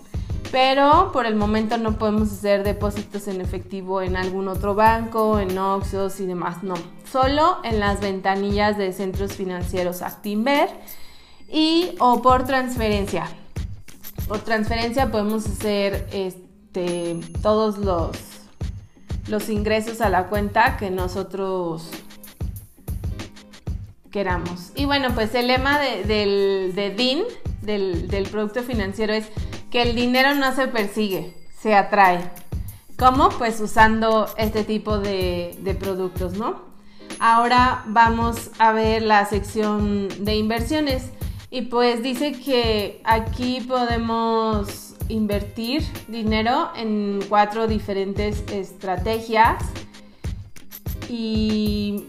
pero 0.52 1.10
por 1.12 1.26
el 1.26 1.36
momento 1.36 1.78
no 1.78 1.96
podemos 1.96 2.32
hacer 2.32 2.64
depósitos 2.64 3.28
en 3.28 3.40
efectivo 3.40 4.02
en 4.02 4.16
algún 4.16 4.48
otro 4.48 4.74
banco, 4.74 5.38
en 5.38 5.56
Oxos 5.56 6.18
y 6.18 6.26
demás, 6.26 6.64
no. 6.64 6.74
Solo 7.10 7.58
en 7.62 7.78
las 7.78 8.00
ventanillas 8.00 8.76
de 8.76 8.92
centros 8.92 9.32
financieros 9.34 10.02
Actinver 10.02 10.68
y 11.48 11.94
o 12.00 12.20
por 12.20 12.44
transferencia. 12.46 13.28
Por 14.30 14.38
transferencia 14.38 15.10
podemos 15.10 15.44
hacer 15.44 16.06
este, 16.12 17.18
todos 17.42 17.78
los, 17.78 18.16
los 19.26 19.48
ingresos 19.48 20.00
a 20.00 20.08
la 20.08 20.28
cuenta 20.28 20.76
que 20.76 20.88
nosotros 20.88 21.90
queramos. 24.12 24.70
Y 24.76 24.84
bueno, 24.84 25.08
pues 25.16 25.34
el 25.34 25.48
lema 25.48 25.80
del, 25.80 26.76
de 26.76 26.94
DIN, 26.96 27.24
del, 27.62 28.06
del 28.06 28.28
producto 28.28 28.62
financiero, 28.62 29.14
es 29.14 29.26
que 29.68 29.82
el 29.82 29.96
dinero 29.96 30.36
no 30.36 30.54
se 30.54 30.68
persigue, 30.68 31.34
se 31.60 31.74
atrae. 31.74 32.30
¿Cómo? 32.96 33.30
Pues 33.30 33.60
usando 33.60 34.28
este 34.36 34.62
tipo 34.62 35.00
de, 35.00 35.76
productos, 35.80 36.34
¿no? 36.34 36.66
Ahora 37.18 37.82
vamos 37.88 38.52
a 38.60 38.70
ver 38.70 39.02
la 39.02 39.26
sección 39.26 40.06
de 40.24 40.36
inversiones. 40.36 41.10
Y 41.50 41.62
pues 41.62 42.02
dice 42.02 42.32
que 42.32 43.00
aquí 43.04 43.60
podemos 43.60 44.94
invertir 45.08 45.82
dinero 46.06 46.70
en 46.76 47.20
cuatro 47.28 47.66
diferentes 47.66 48.44
estrategias. 48.52 49.64
Y 51.08 52.06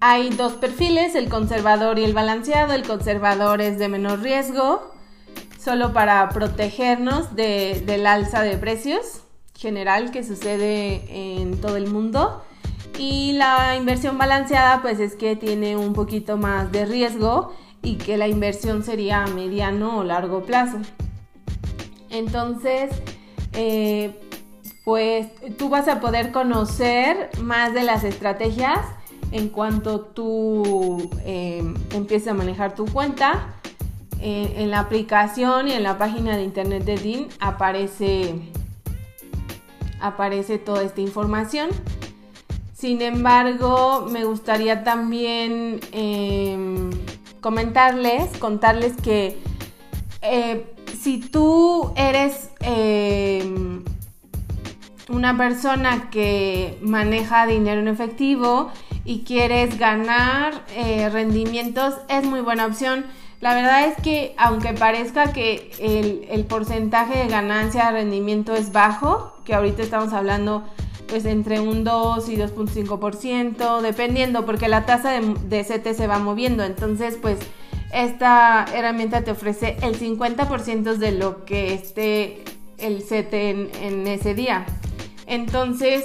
hay 0.00 0.30
dos 0.30 0.54
perfiles, 0.54 1.14
el 1.14 1.28
conservador 1.28 2.00
y 2.00 2.04
el 2.04 2.14
balanceado. 2.14 2.74
El 2.74 2.82
conservador 2.82 3.60
es 3.60 3.78
de 3.78 3.88
menor 3.88 4.20
riesgo 4.20 4.92
solo 5.58 5.92
para 5.92 6.28
protegernos 6.30 7.34
del 7.36 8.06
alza 8.06 8.42
de 8.42 8.56
precios 8.56 9.22
general 9.56 10.10
que 10.10 10.22
sucede 10.22 11.04
en 11.10 11.60
todo 11.60 11.76
el 11.76 11.86
mundo. 11.86 12.42
Y 12.98 13.32
la 13.34 13.76
inversión 13.76 14.18
balanceada 14.18 14.82
pues 14.82 15.00
es 15.00 15.14
que 15.14 15.36
tiene 15.36 15.76
un 15.76 15.92
poquito 15.92 16.36
más 16.36 16.72
de 16.72 16.86
riesgo 16.86 17.52
y 17.86 17.94
que 17.94 18.16
la 18.16 18.26
inversión 18.26 18.82
sería 18.82 19.22
a 19.22 19.28
mediano 19.28 19.98
o 19.98 20.04
largo 20.04 20.42
plazo. 20.42 20.78
Entonces, 22.10 22.90
eh, 23.52 24.12
pues 24.84 25.28
tú 25.56 25.68
vas 25.68 25.86
a 25.86 26.00
poder 26.00 26.32
conocer 26.32 27.30
más 27.40 27.74
de 27.74 27.84
las 27.84 28.02
estrategias 28.02 28.80
en 29.30 29.48
cuanto 29.50 30.00
tú 30.00 31.10
eh, 31.24 31.62
empieces 31.92 32.26
a 32.26 32.34
manejar 32.34 32.74
tu 32.74 32.86
cuenta 32.86 33.54
en, 34.20 34.68
la 34.72 34.80
aplicación 34.80 35.68
y 35.68 35.72
en 35.72 35.84
la 35.84 35.96
página 35.96 36.36
de 36.36 36.42
internet 36.42 36.84
de 36.84 36.96
DIN 36.96 37.28
aparece, 37.38 38.34
aparece 40.00 40.58
toda 40.58 40.82
esta 40.82 41.00
información. 41.00 41.68
Sin 42.72 43.00
embargo, 43.00 44.08
me 44.10 44.24
gustaría 44.24 44.82
también 44.82 45.78
em, 45.92 46.90
comentarles, 47.46 48.36
contarles 48.38 48.94
que 49.00 49.38
eh, 50.20 50.74
si 51.00 51.18
tú 51.18 51.92
eres 51.94 52.50
em, 52.58 53.84
una 55.08 55.36
persona 55.36 56.10
que 56.10 56.76
maneja 56.82 57.46
dinero 57.46 57.80
en 57.80 57.86
efectivo 57.86 58.72
y 59.04 59.20
quieres 59.20 59.78
ganar 59.78 60.64
eh, 60.74 61.08
rendimientos, 61.08 61.94
es 62.08 62.24
muy 62.24 62.40
buena 62.40 62.66
opción. 62.66 63.06
La 63.40 63.54
verdad 63.54 63.84
es 63.84 63.96
que 64.02 64.34
aunque 64.38 64.72
parezca 64.72 65.32
que 65.32 65.70
el, 66.28 66.46
porcentaje 66.46 67.16
de 67.16 67.28
ganancia 67.28 67.86
de 67.86 67.92
rendimiento 67.92 68.56
es 68.56 68.72
bajo, 68.72 69.36
que 69.44 69.54
ahorita 69.54 69.84
estamos 69.84 70.12
hablando 70.12 70.64
pues 71.08 71.24
entre 71.24 71.60
un 71.60 71.84
2 71.84 72.28
y 72.28 72.36
2.5%, 72.36 73.80
dependiendo, 73.80 74.44
porque 74.44 74.68
la 74.68 74.86
tasa 74.86 75.12
de, 75.12 75.34
de 75.48 75.64
CT 75.64 75.96
se 75.96 76.06
va 76.06 76.18
moviendo. 76.18 76.64
Entonces, 76.64 77.18
pues 77.20 77.38
esta 77.92 78.66
herramienta 78.74 79.22
te 79.22 79.30
ofrece 79.30 79.76
el 79.82 79.98
50% 79.98 80.96
de 80.96 81.12
lo 81.12 81.44
que 81.44 81.74
esté 81.74 82.44
el 82.78 83.02
CT 83.02 83.32
en, 83.34 83.70
en 83.80 84.06
ese 84.06 84.34
día. 84.34 84.66
Entonces, 85.26 86.04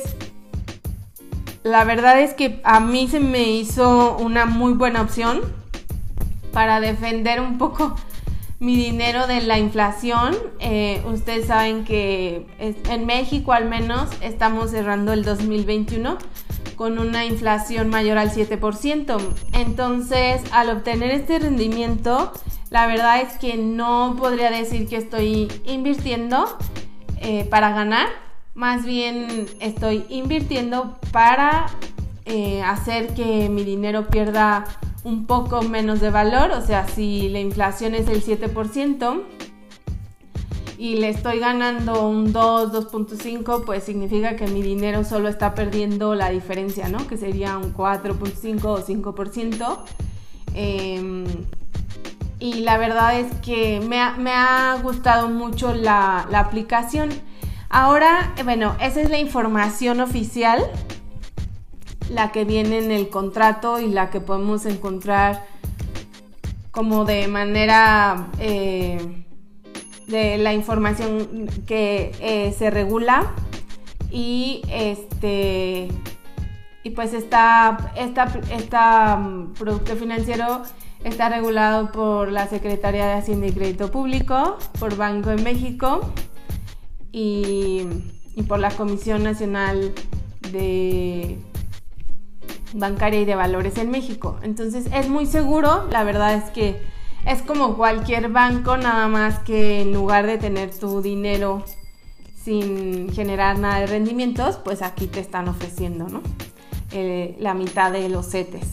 la 1.64 1.84
verdad 1.84 2.20
es 2.20 2.34
que 2.34 2.62
a 2.64 2.80
mí 2.80 3.08
se 3.08 3.20
me 3.20 3.44
hizo 3.44 4.18
una 4.18 4.46
muy 4.46 4.74
buena 4.74 5.02
opción 5.02 5.42
para 6.52 6.80
defender 6.80 7.42
un 7.42 7.58
poco 7.58 7.96
mi 8.62 8.76
dinero 8.76 9.26
de 9.26 9.42
la 9.42 9.58
inflación. 9.58 10.38
Eh, 10.60 11.02
ustedes 11.12 11.48
saben 11.48 11.84
que 11.84 12.46
en 12.60 13.06
México 13.08 13.54
al 13.54 13.68
menos 13.68 14.08
estamos 14.22 14.70
cerrando 14.70 15.14
el 15.14 15.26
2021 15.26 16.18
con 16.76 17.00
una 17.00 17.26
inflación 17.26 17.90
mayor 17.90 18.20
al 18.20 18.32
7%. 18.32 19.18
Entonces, 19.54 20.42
al 20.52 20.70
obtener 20.70 21.10
este 21.10 21.40
rendimiento, 21.40 22.32
la 22.70 22.86
verdad 22.86 23.22
es 23.22 23.34
que 23.40 23.58
no 23.58 24.16
podría 24.18 24.52
decir 24.52 24.88
que 24.88 24.98
estoy 24.98 25.52
invirtiendo 25.66 26.58
eh, 27.18 27.48
para 27.50 27.72
ganar. 27.72 28.10
Más 28.54 28.86
bien 28.86 29.48
estoy 29.60 30.06
invirtiendo 30.08 31.00
para 31.12 31.66
eh, 32.26 32.62
hacer 32.62 33.16
que 33.16 33.50
mi 33.50 33.64
dinero 33.64 34.06
pierda 34.08 34.66
un 35.04 35.26
poco 35.26 35.62
menos 35.62 36.00
de 36.00 36.10
valor, 36.10 36.52
o 36.52 36.62
sea, 36.62 36.88
si 36.88 37.30
la 37.30 37.40
inflación 37.40 37.96
es 37.96 38.08
el 38.08 38.24
7% 38.24 39.24
y 40.78 40.96
le 40.96 41.10
estoy 41.10 41.40
ganando 41.40 42.08
un 42.08 42.34
2, 42.34 42.72
2.5, 42.92 43.66
pues 43.66 43.84
significa 43.84 44.36
que 44.36 44.48
mi 44.48 44.62
dinero 44.62 45.04
solo 45.04 45.30
está 45.30 45.54
perdiendo 45.54 46.16
la 46.16 46.30
diferencia, 46.30 46.90
¿no? 46.90 47.06
Que 47.08 47.18
sería 47.18 47.58
un 47.58 47.74
4.5 47.74 48.66
o 48.66 48.82
5%. 48.82 49.78
Em, 50.56 51.26
y 52.40 52.62
la 52.62 52.80
verdad 52.80 53.20
es 53.20 53.32
que 53.42 53.80
me 53.80 54.00
ha, 54.00 54.80
gustado 54.82 55.30
mucho 55.30 55.74
la, 55.76 56.28
la 56.32 56.40
aplicación. 56.40 57.10
Ahora, 57.70 58.34
bueno, 58.44 58.76
esa 58.82 59.02
es 59.02 59.12
la 59.12 59.20
información 59.20 60.02
oficial 60.02 60.64
la 62.12 62.32
que 62.32 62.46
viene 62.46 62.78
en 62.78 62.92
el 62.92 63.10
contrato 63.10 63.80
y 63.80 63.88
la 63.88 64.10
que 64.10 64.20
podemos 64.20 64.66
encontrar 64.66 65.46
como 66.72 67.06
de 67.06 67.28
manera 67.28 68.28
eh, 68.40 69.24
de 70.08 70.38
la 70.38 70.54
información 70.54 71.48
que 71.66 72.12
eh, 72.20 72.54
se 72.58 72.70
regula 72.70 73.32
y 74.10 74.62
este 74.70 75.88
y 76.84 76.90
pues 76.90 77.14
esta, 77.14 77.94
esta, 77.96 79.16
mm, 79.18 79.54
producto 79.54 79.96
financiero 79.96 80.64
está 81.04 81.30
regulado 81.30 81.92
por 81.92 82.32
la 82.32 82.48
Secretaría 82.48 83.06
de 83.06 83.14
Hacienda 83.14 83.48
y 83.48 83.52
Crédito 83.52 83.92
Público, 83.92 84.58
por 84.80 84.98
Banco 84.98 85.30
de 85.30 85.44
México 85.44 86.12
y 87.12 87.86
por 88.48 88.60
la 88.60 88.72
Comisión 88.72 89.24
Nacional 89.24 89.94
de 90.52 91.38
bancaria 92.74 93.22
y 93.22 93.26
de 93.26 93.36
valores 93.36 93.78
en 93.78 93.90
México. 93.90 94.38
Entonces 94.42 94.88
es 94.94 95.10
muy 95.10 95.26
seguro, 95.26 95.88
la 95.90 96.04
verdad 96.04 96.36
es 96.36 96.50
que 96.52 96.82
es 97.26 97.42
como 97.42 97.76
cualquier 97.78 98.30
banco, 98.30 98.78
nada 98.78 99.08
más 99.08 99.40
que 99.40 99.82
en 99.82 99.94
lugar 99.94 100.26
de 100.26 100.38
tener 100.38 100.72
tu 100.78 101.02
dinero 101.02 101.64
sin 102.44 103.12
generar 103.14 103.60
nada 103.60 103.82
de 103.82 103.88
rendimientos, 103.88 104.58
pues 104.58 104.82
aquí 104.82 105.06
te 105.08 105.20
están 105.20 105.48
ofreciendo 105.48 106.08
¿no? 106.08 106.22
Eh, 106.92 107.36
la 107.40 107.54
mitad 107.54 107.92
de 107.92 108.10
los 108.10 108.32
CETES 108.32 108.68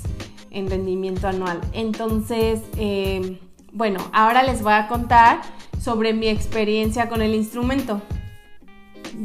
en 0.50 0.70
rendimiento 0.70 1.28
anual. 1.28 1.60
Entonces, 1.72 2.62
eh, 2.78 3.38
bueno, 3.72 4.00
ahora 4.12 4.42
les 4.42 4.62
voy 4.62 4.72
a 4.72 4.88
contar 4.88 5.42
sobre 5.78 6.14
mi 6.14 6.28
experiencia 6.28 7.08
con 7.08 7.20
el 7.20 7.34
instrumento. 7.34 8.00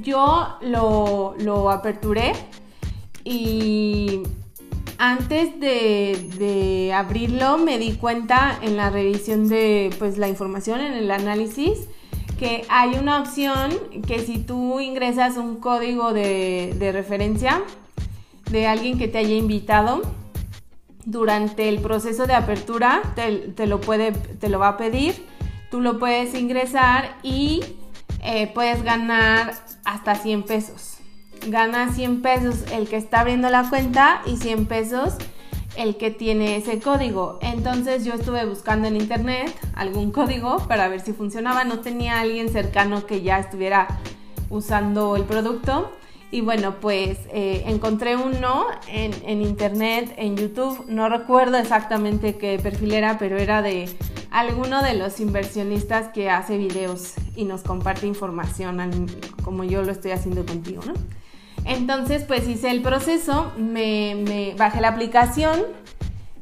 Yo 0.02 0.58
lo, 0.62 1.36
lo 1.40 1.70
aperturé 1.70 2.34
y 3.24 4.24
antes 4.98 5.60
de, 5.60 6.92
abrirlo 6.96 7.58
me 7.58 7.78
di 7.78 7.94
cuenta 7.94 8.58
en 8.62 8.78
la 8.78 8.90
revisión 8.90 9.50
de 9.50 9.94
pues, 10.00 10.18
la 10.18 10.30
información, 10.30 10.80
en 10.82 10.94
el 10.94 11.12
análisis, 11.12 11.88
que 12.38 12.66
hay 12.70 12.96
una 12.96 13.22
opción 13.22 13.72
que 14.08 14.20
si 14.20 14.38
tú 14.38 14.80
ingresas 14.80 15.38
un 15.38 15.58
código 15.58 16.14
de, 16.14 16.90
referencia 16.94 17.62
de 18.52 18.68
alguien 18.68 18.98
que 18.98 19.08
te 19.08 19.18
haya 19.18 19.36
invitado, 19.36 20.02
durante 21.06 21.68
el 21.68 21.80
proceso 21.80 22.28
de 22.28 22.34
apertura 22.34 23.02
te, 23.16 23.68
lo, 23.68 23.82
puede, 23.82 24.14
te 24.14 24.48
lo 24.48 24.58
va 24.58 24.70
a 24.70 24.78
pedir, 24.78 25.26
tú 25.70 25.82
lo 25.82 26.00
puedes 26.00 26.34
ingresar 26.34 27.18
y 27.24 27.62
eh, 28.22 28.48
puedes 28.54 28.84
ganar 28.84 29.54
hasta 29.84 30.16
100 30.16 30.44
pesos 30.44 30.93
gana 31.48 31.92
100 31.94 32.22
pesos 32.22 32.64
el 32.72 32.88
que 32.88 32.98
está 32.98 33.22
abriendo 33.22 33.50
la 33.50 33.70
cuenta 33.70 34.22
y 34.26 34.38
100 34.38 34.66
pesos 34.66 35.16
el 35.76 35.98
que 35.98 36.12
tiene 36.12 36.58
ese 36.58 36.80
código. 36.80 37.40
Entonces 37.42 38.06
yo 38.06 38.14
estuve 38.14 38.46
buscando 38.46 38.88
en 38.88 38.96
internet 38.96 39.54
algún 39.74 40.12
código 40.12 40.58
para 40.68 40.88
ver 40.88 41.02
si 41.02 41.14
funcionaba. 41.14 41.64
No 41.64 41.80
tenía 41.80 42.20
alguien 42.20 42.50
cercano 42.50 43.06
que 43.06 43.22
ya 43.22 43.40
estuviera 43.40 43.88
usando 44.50 45.16
el 45.16 45.24
producto. 45.24 45.92
Y 46.32 46.42
bueno, 46.42 46.80
pues 46.80 47.20
eh, 47.32 47.64
encontré 47.68 48.16
uno 48.16 48.66
en, 48.88 49.14
en, 49.26 49.42
internet, 49.42 50.14
en 50.18 50.36
YouTube. 50.36 50.86
No 50.88 51.08
recuerdo 51.08 51.58
exactamente 51.58 52.38
qué 52.38 52.60
perfil 52.62 52.94
era, 52.94 53.20
pero 53.20 53.38
era 53.38 53.62
de 53.62 53.88
alguno 54.32 54.82
de 54.82 54.96
los 54.96 55.20
inversionistas 55.20 56.08
que 56.08 56.32
hace 56.32 56.58
videos 56.58 57.14
y 57.36 57.46
nos 57.46 57.62
comparte 57.62 58.08
información 58.08 59.08
como 59.44 59.64
yo 59.64 59.84
lo 59.84 59.92
estoy 59.92 60.10
haciendo 60.10 60.44
contigo, 60.44 60.82
¿no? 60.88 60.94
Entonces, 61.66 62.24
pues 62.24 62.48
hice 62.48 62.72
el 62.72 62.82
proceso, 62.82 63.52
me, 63.58 64.54
bajé 64.58 64.82
la 64.82 64.90
aplicación 64.90 65.62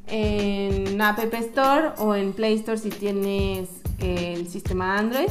en 0.07 1.01
App 1.01 1.19
Store 1.33 1.91
o 1.97 2.15
en 2.15 2.33
Play 2.33 2.55
Store 2.55 2.77
si 2.77 2.89
tienes 2.89 3.69
el 3.99 4.47
sistema 4.47 4.97
Android 4.97 5.29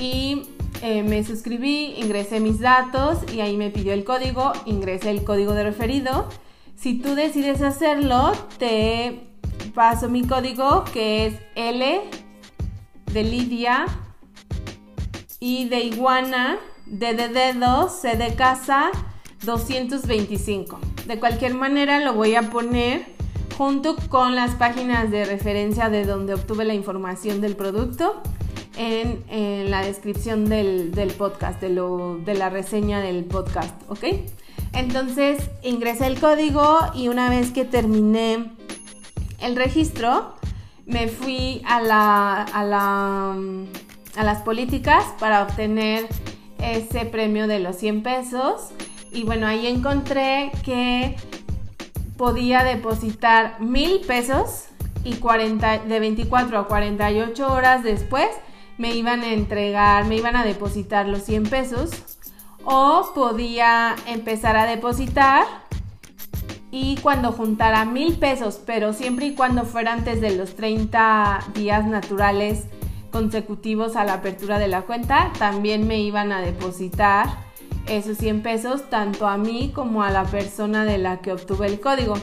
y 0.00 0.42
eh, 0.82 1.02
me 1.02 1.24
suscribí, 1.24 1.94
ingresé 1.96 2.40
mis 2.40 2.60
datos 2.60 3.18
y 3.32 3.40
ahí 3.40 3.56
me 3.56 3.70
pidió 3.70 3.92
el 3.92 4.04
código, 4.04 4.52
ingresé 4.64 5.10
el 5.10 5.24
código 5.24 5.52
de 5.52 5.64
referido. 5.64 6.28
Si 6.76 6.98
tú 6.98 7.14
decides 7.14 7.62
hacerlo, 7.62 8.32
te 8.58 9.22
paso 9.74 10.08
mi 10.08 10.26
código 10.26 10.84
que 10.92 11.26
es 11.26 11.34
L 11.54 12.02
de 13.12 13.22
Lidia 13.22 13.86
y 15.40 15.68
de 15.68 15.80
iguana, 15.80 16.58
D 16.86 17.14
de 17.14 17.28
dedo, 17.28 17.88
C 17.88 18.16
de 18.16 18.34
casa, 18.34 18.90
225. 19.46 20.78
De 21.06 21.18
cualquier 21.18 21.54
manera 21.54 22.00
lo 22.00 22.12
voy 22.12 22.34
a 22.34 22.50
poner 22.50 23.06
junto 23.56 23.96
con 24.10 24.34
las 24.34 24.54
páginas 24.56 25.10
de 25.10 25.24
referencia 25.24 25.88
de 25.88 26.04
donde 26.04 26.34
obtuve 26.34 26.66
la 26.66 26.74
información 26.74 27.40
del 27.40 27.56
producto 27.56 28.20
en, 28.76 29.70
la 29.70 29.80
descripción 29.80 30.46
del, 30.48 31.14
podcast, 31.16 31.60
de, 31.60 31.70
lo, 31.70 32.18
de 32.18 32.34
la 32.34 32.50
reseña 32.50 33.00
del 33.00 33.24
podcast, 33.24 33.74
¿ok? 33.88 34.04
Entonces 34.74 35.38
ingresé 35.62 36.06
el 36.06 36.20
código 36.20 36.78
y 36.94 37.08
una 37.08 37.30
vez 37.30 37.50
que 37.52 37.64
terminé 37.64 38.52
el 39.40 39.56
registro, 39.56 40.34
me 40.84 41.08
fui 41.08 41.62
a, 41.64 41.80
la, 41.80 42.42
a, 42.42 42.64
la, 42.64 43.36
a 44.16 44.24
las 44.24 44.42
políticas 44.42 45.04
para 45.18 45.42
obtener 45.42 46.06
ese 46.58 47.06
premio 47.06 47.46
de 47.46 47.60
los 47.60 47.76
100 47.76 48.02
pesos 48.02 48.72
y 49.12 49.24
bueno, 49.24 49.46
ahí 49.46 49.66
encontré 49.66 50.52
que 50.64 51.16
podía 52.16 52.64
depositar 52.64 53.60
mil 53.60 54.00
pesos 54.00 54.66
y 55.04 55.14
40, 55.14 55.78
de 55.78 56.00
24 56.00 56.58
a 56.58 56.66
48 56.66 57.52
horas 57.52 57.82
después 57.82 58.28
me 58.78 58.94
iban 58.94 59.22
a 59.22 59.32
entregar, 59.32 60.04
me 60.06 60.16
iban 60.16 60.36
a 60.36 60.44
depositar 60.44 61.06
los 61.06 61.22
100 61.22 61.44
pesos 61.44 61.90
o 62.64 63.12
podía 63.14 63.94
empezar 64.06 64.56
a 64.56 64.66
depositar 64.66 65.44
y 66.70 66.96
cuando 66.96 67.32
juntara 67.32 67.84
mil 67.84 68.18
pesos, 68.18 68.60
pero 68.66 68.92
siempre 68.92 69.26
y 69.26 69.34
cuando 69.34 69.64
fuera 69.64 69.92
antes 69.92 70.20
de 70.20 70.36
los 70.36 70.56
30 70.56 71.44
días 71.54 71.86
naturales 71.86 72.64
consecutivos 73.10 73.96
a 73.96 74.04
la 74.04 74.14
apertura 74.14 74.58
de 74.58 74.68
la 74.68 74.82
cuenta, 74.82 75.32
también 75.38 75.86
me 75.86 76.00
iban 76.00 76.32
a 76.32 76.40
depositar 76.40 77.45
esos 77.88 78.18
100 78.18 78.42
pesos 78.42 78.90
tanto 78.90 79.26
a 79.26 79.36
mí 79.36 79.72
como 79.74 80.02
a 80.02 80.10
la 80.10 80.24
persona 80.24 80.84
de 80.84 80.98
la 80.98 81.18
que 81.20 81.32
obtuve 81.32 81.66
el 81.66 81.80
código. 81.80 82.14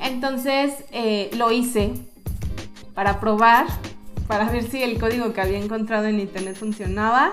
Entonces 0.00 0.84
eh, 0.92 1.30
lo 1.36 1.50
hice 1.50 1.92
para 2.94 3.20
probar, 3.20 3.66
para 4.26 4.50
ver 4.50 4.68
si 4.68 4.82
el 4.82 4.98
código 4.98 5.32
que 5.32 5.40
había 5.40 5.58
encontrado 5.58 6.06
en 6.06 6.20
internet 6.20 6.56
funcionaba. 6.56 7.30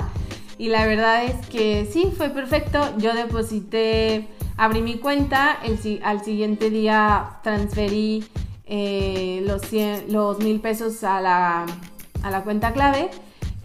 Y 0.57 0.69
la 0.69 0.85
verdad 0.85 1.25
es 1.25 1.45
que 1.47 1.87
sí, 1.91 2.13
fue 2.15 2.29
perfecto. 2.29 2.97
Yo 2.97 3.13
deposité, 3.13 4.27
abrí 4.57 4.81
mi 4.81 4.97
cuenta, 4.97 5.57
al 6.03 6.23
siguiente 6.23 6.69
día 6.69 7.39
transferí 7.43 8.23
eh, 8.65 9.43
los, 9.45 9.61
100, 9.63 10.13
los 10.13 10.39
mil 10.39 10.59
pesos 10.61 11.03
a 11.03 11.21
la 11.21 12.43
cuenta 12.43 12.73
clave 12.73 13.09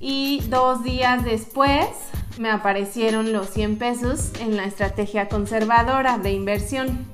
y 0.01 0.41
dos 0.49 0.83
días 0.83 1.25
después 1.25 1.87
me 2.41 2.49
aparecieron 2.49 3.35
los 3.35 3.51
100 3.51 3.77
pesos 3.77 4.31
en 4.41 4.57
la 4.57 4.65
estrategia 4.65 5.29
conservadora 5.29 6.17
de 6.17 6.33
inversión. 6.33 7.05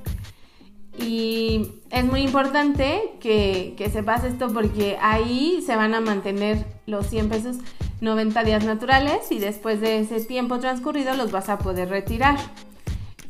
Y 0.97 1.81
es 1.91 2.05
muy 2.05 2.21
importante 2.21 3.11
que, 3.19 3.75
que, 3.77 3.89
sepas 3.89 4.23
esto 4.23 4.53
porque 4.53 4.97
ahí 5.01 5.61
se 5.65 5.75
van 5.75 5.93
a 5.95 5.99
mantener 5.99 6.65
los 6.85 7.07
100 7.07 7.27
pesos 7.27 7.57
90 7.99 8.41
días 8.45 8.63
naturales 8.63 9.29
y 9.29 9.39
después 9.39 9.81
de 9.81 9.99
ese 9.99 10.21
tiempo 10.21 10.59
transcurrido 10.59 11.13
los 11.13 11.29
vas 11.33 11.49
a 11.49 11.57
poder 11.57 11.89
retirar. 11.89 12.37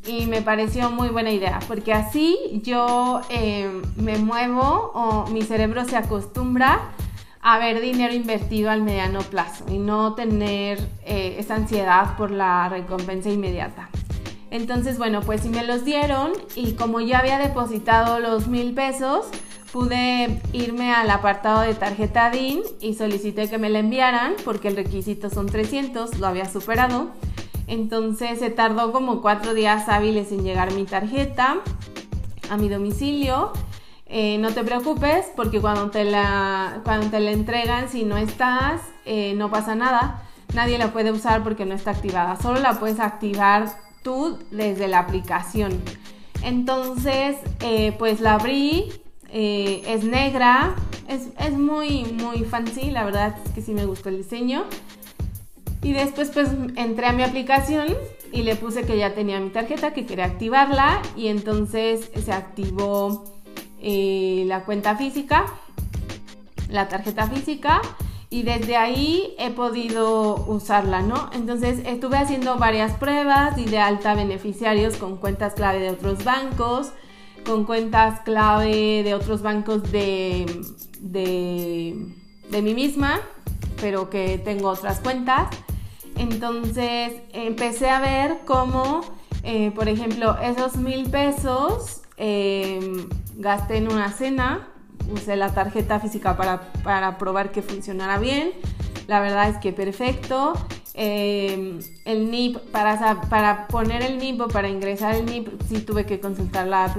Y 0.06 0.28
me 0.28 0.44
pareció 0.44 0.92
muy 0.92 1.10
buena 1.10 1.32
idea 1.32 1.60
porque 1.68 1.94
así 1.94 2.62
yo 2.64 3.22
eh, 3.32 3.82
me 3.96 4.20
muevo 4.20 4.92
o 4.94 5.26
mi 5.32 5.42
cerebro 5.42 5.84
se 5.84 5.98
acostumbra 5.98 6.94
haber 7.48 7.80
dinero 7.80 8.14
invertido 8.14 8.70
al 8.70 8.82
mediano 8.82 9.20
plazo 9.20 9.64
y 9.70 9.78
no 9.78 10.16
tener 10.16 10.80
eh, 11.06 11.38
esa 11.40 11.56
ansiedad 11.56 12.18
por 12.18 12.30
la 12.30 12.68
recompensa 12.68 13.30
inmediata. 13.30 13.90
Entonces, 14.52 14.98
bueno, 14.98 15.22
pues 15.22 15.42
si 15.42 15.50
me 15.50 15.64
los 15.64 15.86
dieron 15.86 16.34
y 16.56 16.74
como 16.74 17.00
ya 17.00 17.20
había 17.20 17.38
depositado 17.40 18.20
los 18.20 18.50
mil 18.50 18.74
pesos, 18.74 19.28
pude 19.72 20.42
irme 20.52 20.92
al 20.94 21.10
apartado 21.10 21.62
de 21.62 21.74
tarjeta 21.74 22.30
DIN 22.32 22.64
y 22.82 22.96
solicité 22.96 23.50
que 23.50 23.58
me 23.58 23.70
la 23.70 23.80
enviaran 23.80 24.34
porque 24.44 24.68
el 24.68 24.76
requisito 24.76 25.30
son 25.30 25.46
300, 25.46 26.20
lo 26.20 26.28
había 26.28 26.50
superado. 26.50 27.12
Entonces 27.68 28.40
se 28.40 28.50
tardó 28.50 28.92
como 28.92 29.22
cuatro 29.22 29.54
días 29.54 29.88
hábiles 29.88 30.34
en 30.34 30.44
llegar 30.44 30.74
mi 30.74 30.84
tarjeta 30.84 31.60
a 32.50 32.58
mi 32.58 32.68
domicilio 32.68 33.54
eh, 34.10 34.38
no 34.38 34.54
te 34.54 34.64
preocupes 34.64 35.26
porque 35.36 35.60
cuando 35.60 35.90
te, 35.90 36.06
la, 36.06 36.82
cuando 36.84 37.08
te 37.08 37.20
la 37.20 37.32
entregan, 37.32 37.90
si 37.90 38.06
no 38.06 38.18
estás, 38.18 38.82
eh, 39.06 39.34
no 39.36 39.52
pasa 39.52 39.76
nada. 39.76 40.24
Nadie 40.54 40.78
la 40.78 40.94
puede 40.94 41.12
usar 41.12 41.44
porque 41.44 41.66
no 41.66 41.76
está 41.76 41.92
activada. 41.92 42.38
Solo 42.38 42.60
la 42.62 42.80
puedes 42.80 43.02
activar 43.02 43.68
tú 44.04 44.40
desde 44.50 44.88
la 44.88 45.00
aplicación. 45.00 45.82
Entonces, 46.42 47.36
eh, 47.60 47.94
pues 48.00 48.22
la 48.22 48.36
abrí. 48.36 48.94
es 49.30 50.04
negra. 50.06 50.76
Es, 51.10 51.28
es, 51.40 51.54
muy, 51.54 52.06
muy 52.06 52.46
fancy. 52.46 52.92
La 52.92 53.04
verdad 53.04 53.36
es 53.46 53.52
que 53.52 53.62
sí 53.62 53.74
me 53.74 53.86
gustó 53.86 54.08
el 54.08 54.18
diseño. 54.18 54.64
Y 55.82 55.92
después 55.92 56.32
pues 56.32 56.50
entré 56.76 57.08
a 57.08 57.12
mi 57.12 57.24
aplicación 57.24 57.88
y 58.32 58.44
le 58.44 58.56
puse 58.56 58.84
que 58.84 58.98
ya 58.98 59.14
tenía 59.14 59.40
mi 59.40 59.50
tarjeta, 59.50 59.94
que 59.94 60.06
quería 60.06 60.26
activarla. 60.26 61.02
Y 61.18 61.28
entonces 61.28 62.10
se 62.16 62.32
activó 62.32 63.37
eh, 63.90 64.44
la 64.48 64.66
cuenta 64.66 64.98
física, 64.98 65.46
la 66.70 66.90
tarjeta 66.90 67.26
física 67.30 67.82
y 68.30 68.44
desde 68.44 68.76
ahí 68.76 69.34
he 69.40 69.50
podido 69.52 70.36
usarla, 70.48 71.02
¿no? 71.02 71.30
Entonces 71.32 71.80
estuve 71.86 72.18
haciendo 72.18 72.58
varias 72.58 72.92
pruebas 72.96 73.58
y 73.58 73.64
de 73.64 73.80
alta 73.80 74.14
beneficiarios 74.14 74.98
con 74.98 75.16
cuentas 75.16 75.54
clave 75.54 75.80
de 75.80 75.92
otros 75.92 76.26
bancos, 76.26 76.92
con 77.46 77.64
cuentas 77.64 78.20
clave 78.26 79.04
de 79.06 79.14
otros 79.14 79.42
bancos 79.42 79.90
de, 79.90 80.46
de, 81.00 82.62
mí 82.62 82.74
misma, 82.74 83.22
pero 83.80 84.10
que 84.10 84.38
tengo 84.38 84.68
otras 84.68 85.00
cuentas. 85.00 85.48
Entonces 86.18 87.14
empecé 87.32 87.90
a 87.90 88.02
ver 88.02 88.40
cómo, 88.46 89.00
eh, 89.44 89.72
por 89.72 89.88
ejemplo, 89.88 90.38
esos 90.42 90.76
mil 90.76 91.10
pesos 91.10 92.02
eh, 92.18 93.08
gasté 93.38 93.78
en 93.78 93.92
una 93.92 94.12
cena, 94.12 94.68
usé 95.12 95.36
la 95.36 95.54
tarjeta 95.54 96.00
física 96.00 96.36
para, 96.36 97.18
probar 97.18 97.52
que 97.52 97.62
funcionara 97.62 98.18
bien. 98.20 98.52
La 99.08 99.22
verdad 99.22 99.50
es 99.50 99.58
que 99.58 99.72
perfecto. 99.72 100.54
Eh, 100.94 101.80
el 102.06 102.32
NIP, 102.32 102.58
para, 102.72 103.22
para 103.30 103.68
poner 103.68 104.02
el 104.02 104.18
NIP 104.18 104.42
o 104.42 104.48
para 104.48 104.68
ingresar 104.68 105.16
el 105.16 105.26
NIP, 105.26 105.62
sí 105.70 105.82
tuve 105.82 106.06
que 106.06 106.20
consultar 106.20 106.68
la 106.68 106.86
app, 106.86 106.98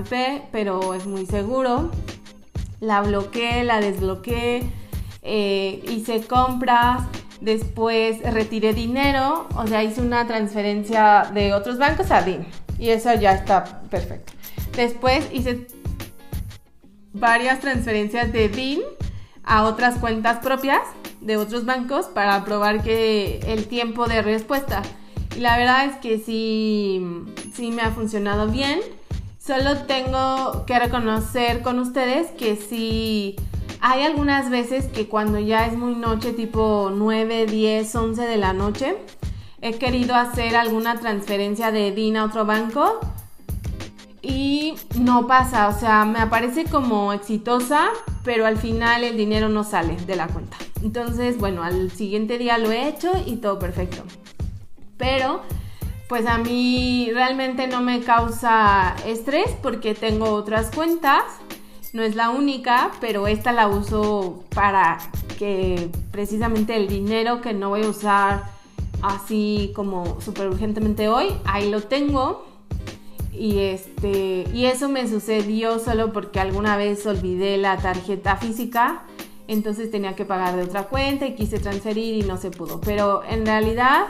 pero 0.53 0.94
es 0.94 1.07
muy 1.07 1.27
seguro. 1.27 1.90
La 2.81 3.03
bloqueé, 3.03 3.64
la 3.64 3.81
desbloqueé, 3.81 4.62
eh, 5.22 5.83
hice 5.88 6.22
compras, 6.22 7.03
después 7.40 8.22
retiré 8.22 8.72
dinero, 8.72 9.48
o 9.57 9.66
sea, 9.66 9.83
hice 9.83 10.01
una 10.01 10.29
transferencia 10.29 11.29
de 11.35 11.55
otros 11.55 11.77
bancos 11.79 12.12
a 12.12 12.22
DIN 12.22 12.46
y 12.79 12.90
eso 12.90 13.12
ya 13.14 13.33
está 13.33 13.83
perfecto. 13.90 14.33
Después 14.77 15.29
hice 15.33 15.66
varias 17.12 17.61
transferencias 17.61 18.33
de 18.33 18.49
DIN 18.49 18.81
a 19.44 19.64
otras 19.64 19.99
cuentas 19.99 20.38
propias 20.38 20.83
de 21.21 21.37
otros 21.37 21.64
bancos 21.64 22.07
para 22.07 22.44
probar 22.44 22.83
que 22.83 23.40
el 23.47 23.66
tiempo 23.66 24.07
de 24.07 24.23
respuesta. 24.23 24.83
Y 25.37 25.40
la 25.40 25.57
verdad 25.57 25.87
es 25.87 25.97
que 25.97 26.18
sí, 26.18 27.03
sí 27.55 27.71
me 27.71 27.83
ha 27.83 27.90
funcionado 27.90 28.49
bien. 28.49 28.81
Solo 29.38 29.79
tengo 29.87 30.64
que 30.66 30.79
reconocer 30.79 31.62
con 31.62 31.79
ustedes 31.79 32.29
que 32.33 32.57
sí 32.57 33.37
hay 33.81 34.03
algunas 34.03 34.51
veces 34.51 34.87
que 34.87 35.07
cuando 35.07 35.38
ya 35.38 35.66
es 35.66 35.77
muy 35.77 35.94
noche, 35.94 36.33
tipo 36.33 36.90
9, 36.92 37.47
10, 37.47 37.94
11 37.94 38.23
de 38.23 38.37
la 38.37 38.53
noche, 38.53 38.97
he 39.61 39.75
querido 39.75 40.14
hacer 40.14 40.57
alguna 40.57 40.99
transferencia 40.99 41.71
de 41.71 41.92
DIN 41.92 42.16
a 42.16 42.25
otro 42.25 42.44
banco 42.44 43.01
y 44.22 44.74
no 44.98 45.26
pasa, 45.26 45.68
o 45.68 45.78
sea, 45.78 46.04
me 46.04 46.18
aparece 46.18 46.64
como 46.64 47.12
exitosa, 47.12 47.88
pero 48.24 48.46
al 48.46 48.57
final 48.59 49.04
el 49.04 49.16
dinero 49.16 49.48
no 49.48 49.64
sale 49.64 49.96
de 50.07 50.16
la 50.16 50.26
cuenta. 50.28 50.57
Entonces, 50.83 51.38
bueno, 51.38 51.62
al 51.62 51.90
siguiente 51.90 52.38
día 52.38 52.59
lo 52.59 52.70
he 52.70 52.88
hecho 52.88 53.11
y 53.26 53.37
todo 53.37 53.59
perfecto. 53.59 54.02
Pero, 54.96 55.42
pues 56.09 56.26
a 56.26 56.38
mí 56.38 57.11
realmente 57.12 57.68
no 57.68 57.81
me 57.81 58.00
causa 58.00 58.96
estrés 59.07 59.50
porque 59.62 59.94
tengo 59.94 60.31
otras 60.31 60.70
cuentas. 60.74 61.22
No 61.92 62.02
es 62.02 62.16
la 62.16 62.31
única, 62.31 62.90
pero 63.00 63.26
esta 63.26 63.52
la 63.52 63.68
uso 63.68 64.44
para 64.54 64.98
que 65.38 65.90
precisamente 66.11 66.76
el 66.76 66.88
dinero 66.88 67.40
que 67.40 67.54
no 67.54 67.70
voy 67.70 67.85
a 67.85 67.88
usar 67.88 68.44
así 69.02 69.72
como 69.74 70.20
súper 70.20 70.48
urgentemente 70.48 71.09
hoy, 71.09 71.28
ahí 71.44 71.70
lo 71.70 71.83
tengo. 71.83 72.47
Y, 73.32 73.58
este, 73.58 74.46
y 74.52 74.66
eso 74.66 74.88
me 74.88 75.08
sucedió 75.08 75.78
solo 75.78 76.12
porque 76.12 76.40
alguna 76.40 76.76
vez 76.76 77.06
olvidé 77.06 77.56
la 77.58 77.76
tarjeta 77.76 78.36
física 78.36 79.04
entonces 79.48 79.90
tenía 79.90 80.14
que 80.14 80.26
pagar 80.26 80.54
de 80.54 80.62
otra 80.62 80.84
cuenta 80.84 81.26
y 81.26 81.34
quise 81.34 81.58
transferir 81.58 82.22
y 82.22 82.26
no 82.26 82.36
se 82.36 82.50
pudo. 82.50 82.80
Pero 82.82 83.24
en 83.24 83.46
realidad 83.46 84.04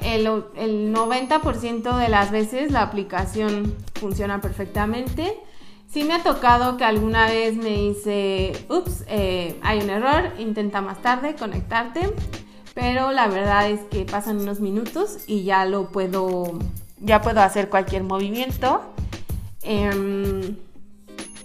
el, 0.00 0.26
90% 0.26 1.96
de 1.96 2.08
las 2.08 2.30
veces 2.30 2.70
la 2.70 2.82
aplicación 2.82 3.74
funciona 3.94 4.40
perfectamente. 4.40 5.40
Sí 5.90 6.04
me 6.04 6.14
ha 6.14 6.22
tocado 6.22 6.76
que 6.76 6.84
alguna 6.84 7.26
vez 7.26 7.56
me 7.56 7.70
dice, 7.70 8.52
ups, 8.68 9.04
eh, 9.08 9.58
hay 9.62 9.80
un 9.80 9.90
error, 9.90 10.32
intenta 10.38 10.80
más 10.80 11.00
tarde 11.02 11.34
conectarte, 11.34 12.14
pero 12.74 13.12
la 13.12 13.28
verdad 13.28 13.68
es 13.70 13.80
que 13.90 14.04
pasan 14.04 14.40
unos 14.40 14.60
minutos 14.60 15.18
y 15.26 15.44
ya 15.44 15.64
lo 15.66 15.88
puedo, 15.88 16.58
ya 17.02 17.20
puedo 17.20 17.40
hacer 17.40 17.68
cualquier 17.68 18.04
movimiento. 18.04 18.80
Em, 19.62 20.56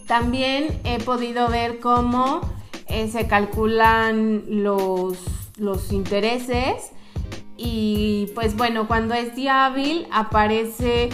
también 0.08 0.80
he 0.84 1.00
podido 1.00 1.50
ver 1.50 1.80
cómo 1.80 2.42
eh, 2.88 3.10
se 3.10 3.28
calculan 3.28 4.44
los, 4.48 5.18
los 5.58 5.92
intereses 5.92 6.92
y 7.58 8.32
pues 8.36 8.56
bueno, 8.56 8.88
cuando 8.88 9.16
es 9.16 9.36
día 9.36 9.66
hábil 9.66 10.08
aparece, 10.12 11.10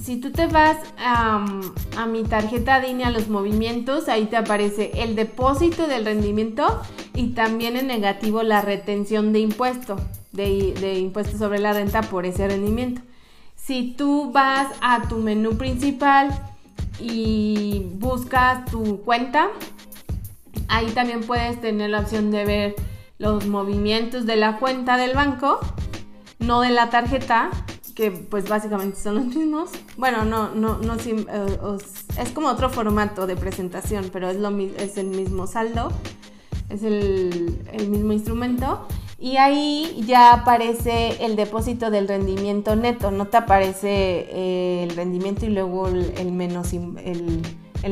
si 0.00 0.16
tú 0.16 0.32
te 0.32 0.46
vas 0.46 0.78
a 0.98 2.06
mi 2.06 2.24
tarjeta 2.24 2.80
DINE 2.80 3.04
a 3.04 3.10
los 3.10 3.28
movimientos, 3.28 4.08
ahí 4.08 4.24
te 4.26 4.36
aparece 4.36 4.90
el 4.94 5.14
depósito 5.14 5.86
del 5.86 6.04
rendimiento 6.04 6.80
y 7.14 7.28
también 7.28 7.76
en 7.76 7.86
negativo 7.86 8.42
la 8.42 8.62
retención 8.62 9.32
de 9.32 9.40
impuesto, 9.40 9.96
de, 10.32 10.74
de 10.80 10.98
impuesto 10.98 11.38
sobre 11.38 11.58
la 11.58 11.74
renta 11.74 12.02
por 12.02 12.26
ese 12.26 12.48
rendimiento. 12.48 13.02
Si 13.64 13.94
tú 13.96 14.30
vas 14.32 14.68
a 14.80 15.08
tu 15.08 15.18
menú 15.18 15.56
principal 15.56 16.28
y 17.00 17.86
buscas 17.98 18.64
tu 18.66 19.00
cuenta, 19.02 19.50
Ahí 20.68 20.90
también 20.90 21.22
puedes 21.22 21.60
tener 21.60 21.90
la 21.90 22.00
opción 22.00 22.30
de 22.30 22.44
ver 22.44 22.74
los 23.18 23.46
movimientos 23.46 24.26
de 24.26 24.36
la 24.36 24.58
cuenta 24.58 24.96
del 24.96 25.14
banco, 25.14 25.60
no 26.38 26.60
de 26.60 26.70
la 26.70 26.90
tarjeta, 26.90 27.50
que 27.94 28.10
pues 28.10 28.48
básicamente 28.48 29.00
son 29.00 29.16
los 29.16 29.26
mismos. 29.26 29.70
Bueno, 29.96 30.24
no, 30.24 30.54
no, 30.54 30.78
no, 30.78 30.94
eh, 30.96 31.26
es 32.18 32.30
como 32.30 32.48
otro 32.48 32.70
formato 32.70 33.26
de 33.26 33.36
presentación, 33.36 34.10
pero 34.12 34.30
es, 34.30 34.36
lo, 34.36 34.48
es 34.58 34.96
el 34.96 35.08
mismo 35.08 35.46
saldo, 35.46 35.92
es 36.70 36.82
el, 36.82 37.56
mismo 37.88 38.12
instrumento. 38.12 38.86
Y 39.18 39.36
ahí 39.36 40.02
ya 40.06 40.32
aparece 40.32 41.24
el 41.24 41.36
depósito 41.36 41.90
del 41.90 42.08
rendimiento 42.08 42.74
neto, 42.74 43.10
no 43.10 43.26
te 43.26 43.36
aparece 43.36 44.28
eh, 44.30 44.86
el 44.88 44.96
rendimiento 44.96 45.46
y 45.46 45.50
luego 45.50 45.88
el, 45.88 46.32
menos 46.32 46.72
el, 46.72 47.42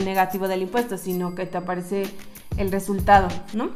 negativo 0.05 0.49
del 0.49 0.63
impuesto, 0.63 0.99
sino 0.99 1.35
que 1.35 1.47
te 1.47 1.59
aparece 1.59 2.05
el 2.57 2.73
resultado, 2.73 3.29
¿no? 3.55 3.71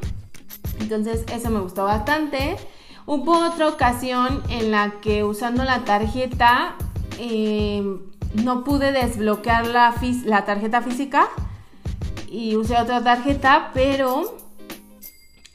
Entonces 0.81 1.25
eso 1.33 1.51
me 1.51 1.61
gustó 1.61 1.85
bastante. 1.85 2.57
Hubo 3.07 3.47
otra 3.47 3.69
ocasión 3.69 4.43
en 4.49 4.73
la 4.73 4.95
que 5.01 5.23
usando 5.23 5.63
la 5.63 5.85
tarjeta 5.85 6.75
eh, 7.19 7.83
no 8.35 8.65
pude 8.65 8.91
desbloquear 8.93 9.67
la, 9.69 9.95
la, 10.25 10.45
tarjeta 10.45 10.83
física 10.83 11.29
y 12.29 12.57
usé 12.57 12.77
otra 12.77 13.03
tarjeta, 13.05 13.71
pero 13.73 14.37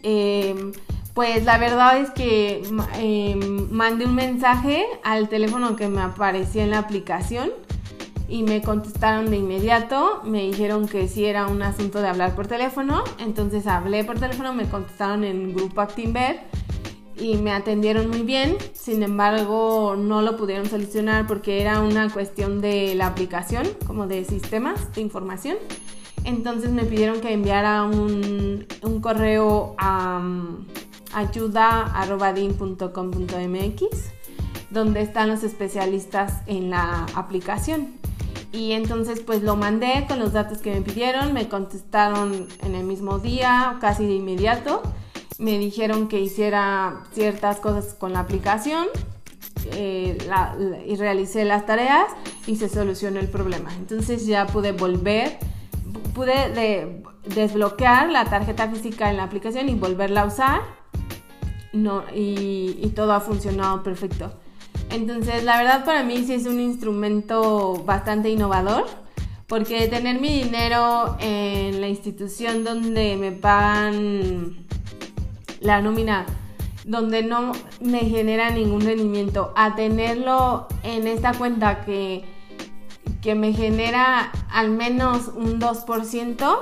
eh, 0.03 0.71
pues 1.13 1.43
la 1.43 1.57
verdad 1.57 1.97
es 1.97 2.09
que 2.11 2.63
eh, 2.95 3.35
mandé 3.69 4.05
un 4.05 4.15
mensaje 4.15 4.85
al 5.03 5.29
teléfono 5.29 5.75
que 5.75 5.87
me 5.87 6.01
aparecía 6.01 6.63
en 6.63 6.71
la 6.71 6.79
aplicación 6.79 7.51
y 8.29 8.43
me 8.43 8.61
contestaron 8.61 9.29
de 9.29 9.37
inmediato, 9.37 10.21
me 10.23 10.43
dijeron 10.43 10.87
que 10.87 11.09
sí 11.09 11.25
era 11.25 11.47
un 11.47 11.61
asunto 11.61 12.01
de 12.01 12.07
hablar 12.07 12.33
por 12.33 12.47
teléfono, 12.47 13.03
entonces 13.19 13.67
hablé 13.67 14.05
por 14.05 14.19
teléfono, 14.19 14.53
me 14.53 14.69
contestaron 14.69 15.25
en 15.25 15.53
grupo 15.53 15.81
Actinver 15.81 16.39
y 17.17 17.35
me 17.35 17.51
atendieron 17.51 18.09
muy 18.09 18.21
bien, 18.21 18.55
sin 18.73 19.03
embargo 19.03 19.95
no 19.97 20.21
lo 20.21 20.37
pudieron 20.37 20.65
solucionar 20.65 21.27
porque 21.27 21.61
era 21.61 21.81
una 21.81 22.09
cuestión 22.09 22.61
de 22.61 22.95
la 22.95 23.07
aplicación, 23.07 23.67
como 23.85 24.07
de 24.07 24.23
sistemas 24.23 24.93
de 24.95 25.01
información. 25.01 25.57
Entonces 26.23 26.71
me 26.71 26.83
pidieron 26.83 27.19
que 27.19 27.33
enviara 27.33 27.83
un, 27.83 28.65
correo 29.01 29.75
a 29.77 30.21
ayuda.din.com.mx 31.13 34.11
donde 34.71 35.01
están 35.01 35.29
los 35.29 35.43
especialistas 35.43 36.41
en 36.47 36.71
la 36.71 37.05
aplicación. 37.15 37.99
Y 38.53 38.73
entonces 38.73 39.21
pues 39.21 39.43
lo 39.43 39.55
mandé 39.55 40.05
con 40.07 40.19
los 40.19 40.33
datos 40.33 40.59
que 40.59 40.73
me 40.73 40.81
pidieron, 40.81 41.33
me 41.33 41.47
contestaron 41.47 42.47
en 42.63 42.75
el 42.75 42.85
mismo 42.85 43.19
día, 43.19 43.77
casi 43.79 44.05
de 44.05 44.13
inmediato. 44.13 44.81
Me 45.37 45.57
dijeron 45.57 46.07
que 46.07 46.19
hiciera 46.19 47.03
ciertas 47.13 47.59
cosas 47.59 47.93
con 47.93 48.13
la 48.13 48.19
aplicación 48.19 48.87
eh, 49.73 50.17
y 50.85 50.95
realicé 50.95 51.45
las 51.45 51.65
tareas 51.65 52.07
y 52.45 52.57
se 52.57 52.67
solucionó 52.67 53.19
el 53.19 53.29
problema. 53.29 53.73
Entonces 53.75 54.25
ya 54.25 54.47
pude 54.47 54.73
volver, 54.73 55.37
pude 56.13 57.01
desbloquear 57.25 58.09
la 58.09 58.25
tarjeta 58.25 58.69
física 58.69 59.09
en 59.09 59.17
la 59.17 59.23
aplicación 59.23 59.69
y 59.69 59.75
volverla 59.75 60.21
a 60.21 60.25
usar. 60.25 60.80
No, 61.73 62.03
y 62.13 62.91
todo 62.95 63.13
ha 63.13 63.21
funcionado 63.21 63.83
perfecto. 63.83 64.31
Entonces, 64.89 65.43
la 65.43 65.57
verdad 65.57 65.85
para 65.85 66.03
mí 66.03 66.23
sí 66.25 66.33
es 66.33 66.45
un 66.45 66.59
instrumento 66.59 67.81
bastante 67.85 68.29
innovador, 68.29 68.85
porque 69.47 69.87
tener 69.87 70.19
mi 70.19 70.43
dinero 70.43 71.15
en 71.19 71.79
la 71.79 71.87
institución 71.87 72.63
donde 72.63 73.15
me 73.17 73.31
pagan 73.31 74.65
la 75.61 75.81
nómina, 75.81 76.25
donde 76.83 77.23
no 77.23 77.53
me 77.79 77.99
genera 77.99 78.49
ningún 78.49 78.81
rendimiento, 78.81 79.53
a 79.55 79.75
tenerlo 79.75 80.67
en 80.83 81.07
esta 81.07 81.33
cuenta 81.33 81.85
que, 81.85 82.25
que 83.21 83.35
me 83.35 83.53
genera 83.53 84.31
al 84.51 84.71
menos 84.71 85.29
un 85.29 85.61
2%, 85.61 86.57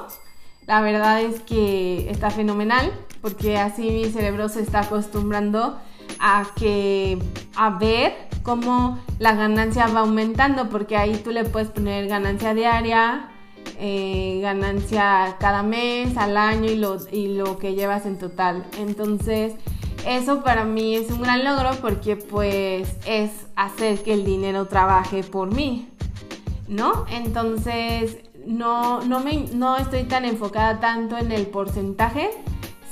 la 0.67 0.81
verdad 0.81 1.21
es 1.21 1.39
que 1.39 2.11
está 2.11 2.29
fenomenal, 2.29 2.91
porque 3.21 3.57
así 3.57 3.89
mi 3.91 4.05
cerebro 4.05 4.49
se 4.49 4.61
está 4.61 4.81
acostumbrando 4.81 5.79
a 6.19 6.47
que 6.55 7.17
a 7.55 7.71
ver 7.77 8.13
cómo 8.43 8.99
la 9.19 9.33
ganancia 9.33 9.87
va 9.87 10.01
aumentando, 10.01 10.69
porque 10.69 10.97
ahí 10.97 11.15
tú 11.17 11.31
le 11.31 11.45
puedes 11.45 11.69
poner 11.69 12.07
ganancia 12.07 12.53
diaria, 12.53 13.29
eh, 13.79 14.39
ganancia 14.41 15.37
cada 15.39 15.63
mes, 15.63 16.17
al 16.17 16.37
año 16.37 16.69
y 16.69 16.75
lo, 16.75 16.97
y 17.11 17.35
lo 17.35 17.57
que 17.57 17.75
llevas 17.75 18.05
en 18.05 18.17
total. 18.17 18.65
Entonces, 18.77 19.53
eso 20.05 20.43
para 20.43 20.63
mí 20.63 20.95
es 20.95 21.11
un 21.11 21.21
gran 21.21 21.43
logro 21.43 21.71
porque 21.81 22.15
pues 22.15 22.89
es 23.05 23.31
hacer 23.55 24.01
que 24.01 24.13
el 24.13 24.25
dinero 24.25 24.65
trabaje 24.65 25.23
por 25.23 25.53
mí, 25.53 25.89
¿no? 26.67 27.05
Entonces, 27.11 28.17
no, 28.45 29.01
no, 29.01 29.19
me, 29.19 29.45
no 29.53 29.77
estoy 29.77 30.03
tan 30.03 30.25
enfocada 30.25 30.79
tanto 30.79 31.17
en 31.17 31.31
el 31.31 31.47
porcentaje, 31.47 32.29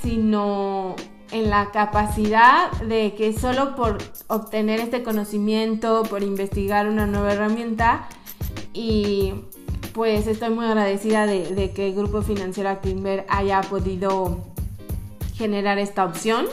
sino 0.02 0.96
en 1.30 1.50
la 1.50 1.70
capacidad 1.70 2.70
de 2.80 3.14
que 3.14 3.32
solo 3.32 3.74
por 3.76 3.98
obtener 4.28 4.80
este 4.80 5.02
conocimiento, 5.02 6.02
por 6.04 6.22
investigar 6.22 6.88
una 6.88 7.06
nueva 7.06 7.32
herramienta 7.32 8.08
y 8.72 9.34
pues 9.92 10.26
estoy 10.26 10.50
muy 10.50 10.64
agradecida 10.64 11.26
de, 11.26 11.72
que 11.74 11.88
el 11.88 11.94
Grupo 11.94 12.22
Financiero 12.22 12.70
Actinver 12.70 13.26
haya 13.28 13.60
podido 13.62 14.38
generar 15.34 15.78
esta 15.78 16.04
opción 16.04 16.46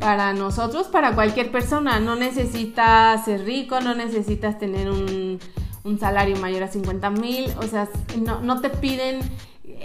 para 0.00 0.32
nosotros, 0.32 0.88
para 0.88 1.14
cualquier 1.14 1.50
persona. 1.50 2.00
No 2.00 2.16
necesitas 2.16 3.24
ser 3.24 3.44
rico, 3.44 3.80
no 3.80 3.94
necesitas 3.94 4.58
tener 4.58 4.90
un, 4.90 5.38
un 5.84 5.98
salario 5.98 6.36
mayor 6.38 6.64
a 6.64 6.68
50 6.68 7.10
mil, 7.10 7.50
o 7.58 7.62
sea, 7.62 7.88
no, 8.20 8.40
no 8.40 8.60
te 8.60 8.70
piden 8.70 9.20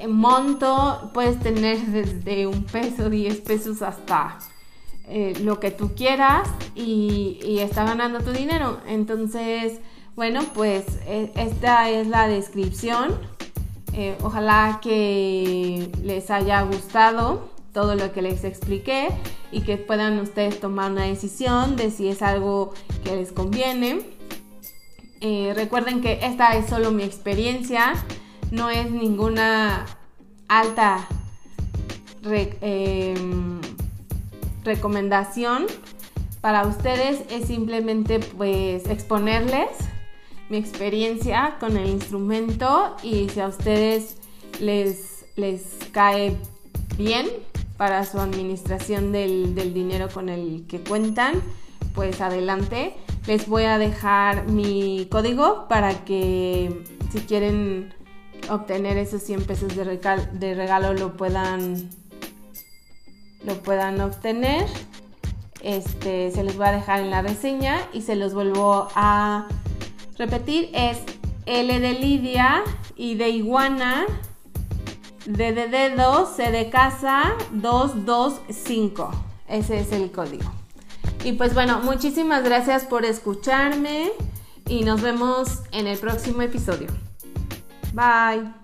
monto, 0.08 1.12
puedes 1.14 1.40
tener 1.40 1.80
desde 1.88 2.48
un 2.48 2.64
peso, 2.64 3.10
10 3.10 3.42
pesos 3.42 3.82
hasta 3.82 4.38
eh, 5.10 5.34
lo 5.42 5.60
que 5.60 5.70
tú 5.70 5.94
quieras 5.96 6.48
y, 6.76 7.58
está 7.60 7.84
ganando 7.84 8.20
tu 8.22 8.32
dinero. 8.32 8.80
Entonces, 8.88 9.80
bueno, 10.16 10.42
pues 10.54 10.86
e, 11.06 11.32
esta 11.36 11.90
es 11.90 12.08
la 12.08 12.28
descripción. 12.28 13.18
Eh, 13.94 14.18
ojalá 14.24 14.80
que 14.82 15.92
les 16.04 16.32
haya 16.32 16.62
gustado 16.64 17.50
todo 17.74 17.96
lo 17.96 18.12
que 18.14 18.22
les 18.22 18.44
expliqué 18.44 19.10
y 19.52 19.62
que 19.62 19.78
puedan 19.78 20.20
ustedes 20.20 20.60
tomar 20.60 20.92
una 20.92 21.06
decisión 21.06 21.76
de 21.76 21.92
si 21.92 22.08
es 22.08 22.22
algo 22.22 22.74
que 23.04 23.16
les 23.16 23.32
conviene. 23.32 24.02
Eh, 25.20 25.54
recuerden 25.56 26.02
que 26.02 26.20
esta 26.24 26.56
es 26.56 26.68
solo 26.68 26.92
mi 26.92 27.04
experiencia, 27.04 27.94
no 28.54 28.70
es 28.70 28.92
ninguna 28.92 29.88
alta 30.48 31.08
em, 32.62 33.60
recomendación 34.64 35.66
para 36.40 36.68
ustedes, 36.68 37.24
es 37.32 37.48
simplemente 37.48 38.20
pues 38.20 38.86
exponerles 38.88 39.70
mi 40.50 40.58
experiencia 40.58 41.56
con 41.60 41.78
el 41.78 41.90
instrumento 41.90 42.96
y 43.02 43.28
si 43.30 43.40
a 43.40 43.48
ustedes 43.48 44.18
les, 44.60 45.26
les 45.36 45.80
cae 45.92 46.38
bien 46.96 47.28
para 47.78 48.06
su 48.06 48.20
administración 48.20 49.12
del, 49.12 49.56
del 49.56 49.74
dinero 49.74 50.10
con 50.14 50.30
el 50.30 50.68
que 50.68 50.80
cuentan, 50.80 51.42
pues 51.96 52.22
adelante. 52.22 52.94
Les 53.26 53.48
voy 53.48 53.64
a 53.64 53.80
dejar 53.80 54.48
mi 54.48 55.08
código 55.10 55.68
para 55.68 56.06
que 56.06 56.84
si 57.12 57.20
quieren 57.22 58.03
obtener 58.50 58.98
esos 58.98 59.24
100 59.24 59.46
pesos 59.46 59.76
de, 59.76 60.54
regalo 60.54 60.94
lo 60.94 61.16
puedan 61.18 61.90
lo 63.46 63.56
puedan 63.62 64.00
obtener. 64.02 64.66
Este 65.62 66.32
se 66.32 66.44
los 66.44 66.58
voy 66.58 66.68
a 66.68 66.72
dejar 66.72 67.00
en 67.00 67.10
la 67.10 67.22
reseña 67.22 67.80
y 67.94 68.02
se 68.02 68.16
los 68.16 68.34
vuelvo 68.34 68.88
a 68.96 69.48
repetir. 70.18 70.70
Es 70.74 71.00
L 71.46 71.80
de 71.80 71.94
Lidia 71.94 72.64
y 72.96 73.16
de 73.16 73.30
iguana, 73.30 74.06
D 75.26 75.54
de 75.54 75.68
dedo, 75.68 76.26
C 76.26 76.52
de 76.52 76.70
casa, 76.70 77.34
225. 77.52 79.12
Ese 79.48 79.80
es 79.80 79.92
el 79.92 80.12
código. 80.12 80.52
Y 81.24 81.34
pues 81.34 81.54
bueno, 81.54 81.80
muchísimas 81.84 82.44
gracias 82.44 82.84
por 82.84 83.06
escucharme 83.06 84.12
y 84.68 84.84
nos 84.84 85.02
vemos 85.02 85.62
en 85.72 85.88
el 85.88 85.98
próximo 85.98 86.42
episodio. 86.42 86.88
Bye. 87.94 88.63